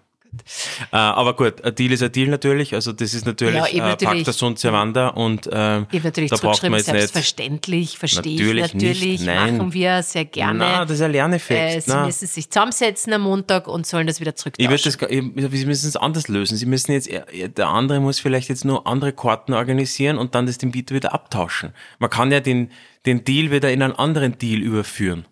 [0.91, 3.77] Äh, aber gut, ein Deal ist ein Deal natürlich, also das ist natürlich, Ja, äh,
[3.77, 4.13] natürlich.
[4.25, 8.73] Pacta sunt servanda und ähm, natürlich da braucht man jetzt nicht, selbstverständlich, verstehe ich Natürlich
[8.73, 9.57] natürlich, nicht, nein.
[9.57, 10.59] machen wir sehr gerne.
[10.59, 11.83] na, das ist ein äh, Lerneffekt.
[11.83, 12.05] sie na.
[12.05, 14.71] müssen sich zusammensetzen am Montag und sollen das wieder zurücktauschen.
[14.71, 16.57] das, ich- Sie müssen es anders lösen.
[16.57, 20.45] Sie müssen jetzt, er- der andere muss vielleicht jetzt nur andere Karten organisieren und dann
[20.45, 21.73] das dem Bieter wieder abtauschen.
[21.99, 22.71] Man kann ja den,
[23.05, 25.25] den Deal wieder in einen anderen Deal überführen.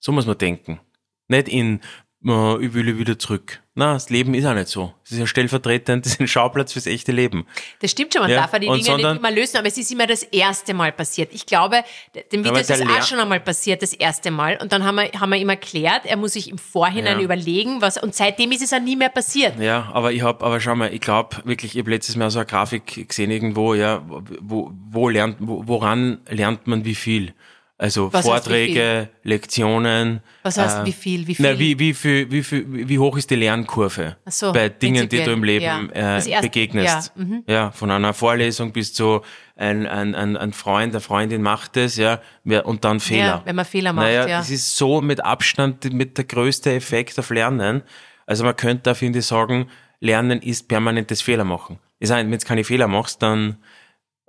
[0.00, 0.80] So muss man denken.
[1.28, 1.80] Nicht in,
[2.26, 3.60] äh, ich will wieder zurück.
[3.76, 4.94] Na, das Leben ist auch nicht so.
[5.04, 7.44] Es ist ja stellvertretend, das ist ein Schauplatz fürs echte Leben.
[7.80, 9.66] Das stimmt schon, man Ja, darf auch die und Dinge sondern- nicht immer lösen, aber
[9.66, 11.30] es ist immer das erste Mal passiert.
[11.32, 11.82] Ich glaube,
[12.30, 14.58] dem Video ist es auch Lehr- schon einmal passiert, das erste Mal.
[14.62, 17.24] Und dann haben wir, haben wir ihm erklärt, er muss sich im Vorhinein Ja.
[17.24, 19.58] überlegen, was, und seitdem ist es auch nie mehr passiert.
[19.58, 22.38] Ja, aber ich hab, aber schau mal, ich glaube wirklich, ich habe letztes Mal so
[22.38, 24.04] eine Grafik gesehen irgendwo, ja,
[24.40, 27.34] wo, wo lernt, wo, woran lernt man wie viel?
[27.76, 30.20] Also Was heißt Vorträge, Lektionen.
[30.44, 31.44] Was heißt, äh, wie viel, wie viel?
[31.44, 35.24] Na, wie, wie, viel, wie, viel, wie hoch ist die Lernkurve so, bei Dingen, die
[35.24, 36.14] du im Leben ja.
[36.14, 37.12] Das äh, erste- begegnest?
[37.16, 37.44] ja, mhm.
[37.48, 39.22] Ja, von einer Vorlesung bis zu
[39.56, 42.20] ein, ein, ein, ein Freund, eine Freundin macht es, ja,
[42.64, 43.24] und dann Fehler.
[43.24, 44.38] Ja, wenn man Fehler macht, naja, ja.
[44.38, 47.82] das ist so mit Abstand mit der größte Effekt auf Lernen.
[48.26, 51.80] Also man könnte da, finde ich, sagen, Lernen ist permanentes Fehler machen.
[51.98, 53.56] Ich sage, wenn du keine Fehler machst, dann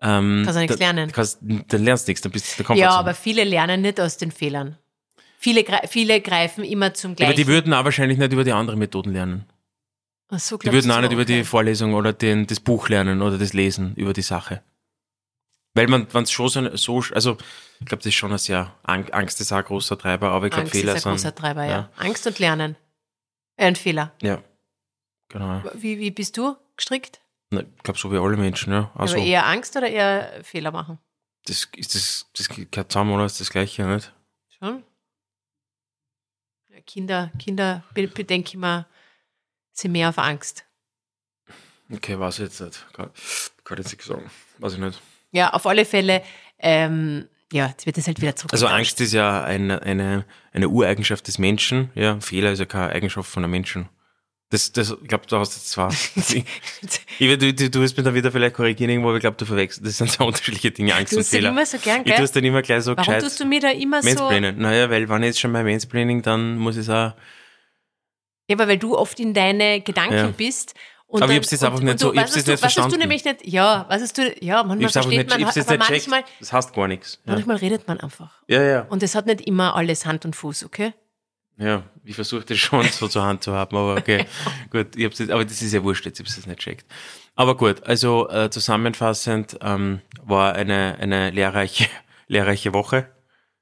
[0.01, 1.11] ähm, Kannst du nichts da- lernen.
[1.11, 4.17] Kannst, dann lernst du nichts, dann bist du der Ja, aber viele lernen nicht aus
[4.17, 4.77] den Fehlern.
[5.37, 7.35] Viele, viele greifen immer zum aber gleichen.
[7.37, 9.45] die würden auch wahrscheinlich nicht über die anderen Methoden lernen.
[10.29, 11.13] Ach so, Die würden auch nicht so?
[11.13, 11.43] über die Okay.
[11.43, 14.63] Vorlesung oder den, das Buch lernen oder das Lesen über die Sache.
[15.75, 17.37] Weil man, wenn es schon so, so, also
[17.79, 20.45] ich glaube, das ist schon ein sehr, Ang- Angst ist auch ein großer Treiber, aber
[20.47, 21.31] ich glaube, Angst Fehler ist ein sind.
[21.31, 21.69] großer Treiber, ja.
[21.69, 21.89] ja.
[21.97, 22.75] Angst und Lernen.
[23.57, 24.13] Äh, ein Fehler.
[24.21, 24.41] Ja,
[25.29, 25.61] genau.
[25.75, 27.19] Wie, wie bist du gestrickt?
[27.55, 28.91] Na, Ich glaube, so wie alle Menschen, ja.
[28.95, 30.99] Also, Aber eher Angst oder eher Fehler machen?
[31.47, 33.25] das, ist das, das gehört zusammen, oder?
[33.25, 34.11] Ist das Gleiche, nicht?
[34.59, 34.83] Schon?
[36.69, 38.85] Ja, Kinder, Kinder, be- bedenke ich mal,
[39.71, 40.65] sind mehr auf Angst.
[41.91, 42.85] Okay, weiß ich jetzt nicht.
[42.93, 43.11] Kann,
[43.63, 44.29] kann ich jetzt nicht sagen.
[44.57, 44.99] Weiß ich nicht.
[45.31, 46.23] Ja, auf alle Fälle,
[46.57, 48.51] ähm, ja, jetzt wird es halt wieder zurück.
[48.53, 51.91] Also Angst ist ja eine, eine, eine Ureigenschaft des Menschen.
[51.93, 53.87] Ja, Fehler ist ja keine Eigenschaft von einem Menschen.
[54.51, 55.87] Das, das, ich glaube, du hast jetzt zwei.
[56.15, 56.45] ich,
[57.19, 59.45] ich, du, du, du wirst mir dann wieder vielleicht korrigieren irgendwo, aber ich glaube, du
[59.45, 59.85] verwechselst.
[59.85, 61.49] Das sind so unterschiedliche Dinge, Angst Du und Fehler.
[61.49, 62.23] immer so gern, ich tue gell?
[62.25, 63.23] es dann immer gleich so Warum gescheit.
[63.23, 64.07] tust du mir da immer so...
[64.09, 64.59] Mansplainen.
[64.59, 67.13] Naja, weil wenn ich jetzt schon bei Mansplaining, dann muss ich es auch.
[68.47, 70.27] Ja, aber weil du oft in deine Gedanken Ja.
[70.27, 70.75] bist.
[71.07, 72.53] Und Aber ich dann- hab's jetzt und- einfach nicht so- du- ich hab's jetzt nicht
[72.57, 72.99] was hast du verstanden.
[72.99, 75.89] nämlich nicht, ja, was hast du, ja, manchmal Ich versteht nicht, ich man, aber nicht
[75.89, 76.31] manchmal, checkt.
[76.41, 77.19] Das heißt gar nichts.
[77.25, 78.41] Ja, manchmal redet man einfach.
[78.47, 78.61] ja.
[78.61, 78.81] ja.
[78.89, 80.93] Und es hat nicht immer alles Hand und Fuß, okay?
[81.57, 84.25] Ja, ich versuche das schon so zur Hand zu haben, aber okay.
[84.71, 86.85] gut, ich hab's jetzt, aber das ist ja wurscht, jetzt hab's das nicht checkt.
[87.35, 91.87] Aber gut, also äh, zusammenfassend ähm, war eine, eine lehrreiche,
[92.27, 93.09] lehrreiche Woche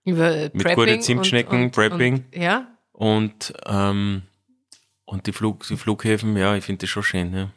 [0.06, 2.25] Über äh, Mit Prepping guten und- Zimtschnecken, und, Prepping.
[2.32, 4.23] Und, ja, und, ähm,
[5.06, 7.34] und die, Flug, die Flughäfen, ja, ich finde das schon schön.
[7.34, 7.49] Ja.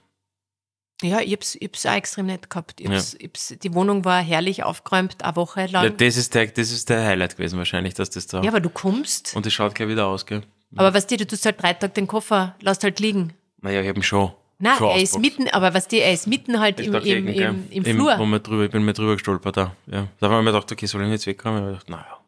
[1.03, 2.81] Ja, ich hab's, ich hab's auch extrem nett gehabt.
[2.81, 5.97] Ich hab's, ich hab's, die Wohnung war herrlich aufgeräumt, eine Woche Ja, lang.
[5.97, 8.43] das, ist der, das ist der Highlight gewesen wahrscheinlich, dass das da...
[8.43, 9.35] Ja, aber du kommst.
[9.37, 10.43] und es schaut gleich wieder aus, gell?
[10.75, 13.33] aber was dir, du tust halt drei Tage den Koffer, lässt halt liegen.
[13.61, 14.33] Naja, ich habe ihn schon.
[14.59, 17.35] Nein, schon er ist mitten, aber was dir, er ist mitten halt im, im, im,
[17.71, 18.19] im Eben, Flur.
[18.19, 19.77] Wo wir drüber, ich bin mir drüber gestolpert da.
[19.87, 20.09] Ja.
[20.19, 21.59] Da haben wir mir gedacht, okay, soll ich jetzt wegkommen?
[21.59, 22.19] Ich hab gedacht, naja.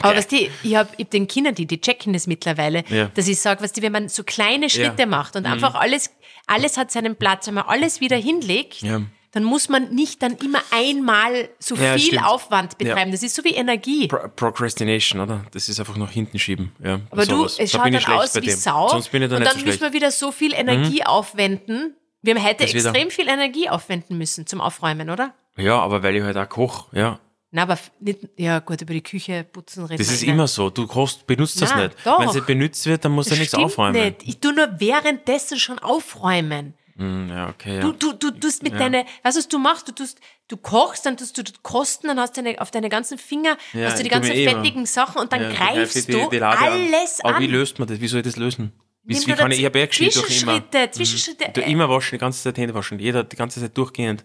[0.00, 3.06] Aber was die, ich habe hab den Kindern, die, die checken das mittlerweile, Ja.
[3.14, 5.06] dass ich sage, was die, wenn man so kleine Schritte Ja.
[5.06, 5.10] Mhm.
[5.10, 6.10] macht und einfach alles,
[6.46, 9.00] alles hat seinen Platz, wenn man alles wieder hinlegt, Ja.
[9.32, 12.24] dann muss man nicht dann immer einmal so viel stimmt.
[12.26, 13.10] Aufwand betreiben.
[13.10, 14.06] Das ist so wie Energie.
[14.06, 15.44] Pro Procrastination, oder?
[15.52, 16.72] Das ist einfach nach hinten schieben.
[16.84, 17.56] Ja, Aber du, sowas.
[17.58, 18.50] es Da schaut dann aus wie.
[18.50, 18.88] Sau.
[18.90, 21.96] Sonst bin ich da und dann so müssen wir wieder so viel Energie aufwenden.
[22.22, 22.90] Wir haben heute Das wieder.
[22.90, 25.34] extrem viel Energie aufwenden müssen zum Aufräumen, oder?
[25.56, 27.18] Ja, aber weil ich halt auch koch, ja.
[27.56, 30.28] Na, aber nicht, ja gut, über die Küche putzen reden Das ist nicht.
[30.30, 30.70] immer so.
[30.70, 31.96] Du kochst, benutzt das Na, nicht.
[32.04, 32.18] doch.
[32.18, 33.92] Wenn es nicht benutzt wird, dann musst du Das nichts aufräumen.
[34.02, 34.22] Nicht.
[34.24, 36.74] Ich tu nur währenddessen schon aufräumen.
[36.96, 37.80] Hm, ja, okay, ja.
[37.80, 39.86] Du, du, du tust mit deine, weißt du, was du machst?
[39.86, 43.18] Du tust, du kochst, dann tust du kosten, dann hast du deine, auf deine ganzen
[43.18, 46.42] Finger, Ja, hast du die ganzen eh fettigen Sachen und dann Ja, greifst du die
[46.42, 46.56] an.
[46.56, 47.42] alles Aber an.
[47.42, 48.00] wie löst man das?
[48.00, 48.72] Wie soll ich das lösen?
[49.04, 49.88] Wie, wie kann das ich, ich habe.
[49.90, 51.50] Zwischenschritte, Zwischenschritte.
[51.52, 52.98] Du immer waschen, die ganze Zeit Hände waschen.
[52.98, 54.24] Jeder, die ganze Zeit durchgehend.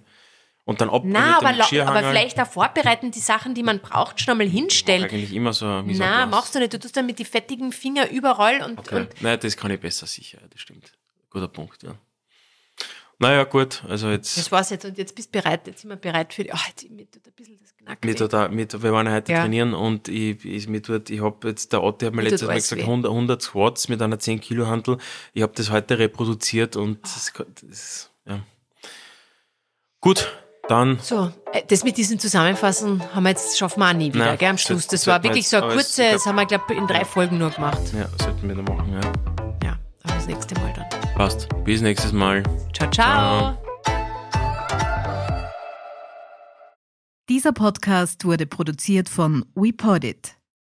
[0.70, 4.20] Und dann ab Na, mit aber, aber vielleicht auch vorbereiten, die Sachen, die man braucht,
[4.22, 5.06] schon einmal hinstellen.
[5.06, 6.72] Eigentlich immer so ein Na, machst du nicht.
[6.74, 8.96] Du tust dann mit die fettigen Finger überall und, Okay.
[8.98, 10.38] und Nein, das kann ich besser, sicher.
[10.50, 10.92] Das stimmt.
[11.32, 11.96] Guter Punkt, ja.
[13.18, 13.84] Naja, gut.
[13.90, 14.86] Also jetzt, das war's jetzt.
[14.86, 15.66] Und jetzt bist du bereit.
[15.66, 16.54] Jetzt sind wir bereit für die.
[16.54, 18.06] Ach, jetzt, mir tut ein bisschen das Knack.
[18.06, 19.42] mir tut, auch- mir tut, wir waren heute Ja.
[19.42, 22.48] trainieren und ich, ich, mir tut, ich habe jetzt, der Otti hat mir Mir letztes
[22.48, 22.86] Mal gesagt, weh.
[22.86, 25.00] 100, 100 Squats mit einer 10 Kilo Handel.
[25.34, 27.34] Ich habe das heute reproduziert und das,
[27.68, 28.40] das, ja.
[30.02, 30.32] Gut,
[30.70, 34.26] dann So, äh, das mit diesem Zusammenfassen haben wir jetzt, schaffen wir auch nie wieder,
[34.26, 34.88] Nein, gell, am Schluss.
[34.88, 36.88] das war wirklich so eine aber es- kurze, ich das haben wir, glaube ich, in
[36.88, 37.80] drei Folgen nur gemacht.
[37.94, 39.02] ja, sollten wir da machen, ja.
[39.68, 40.86] Ja, aber das nächste Mal dann.
[41.16, 41.48] Passt.
[41.66, 42.44] Bis nächstes Mal.
[42.74, 43.58] Ciao, ciao.
[47.30, 50.39] Dieser Podcast wurde produziert von WePodit.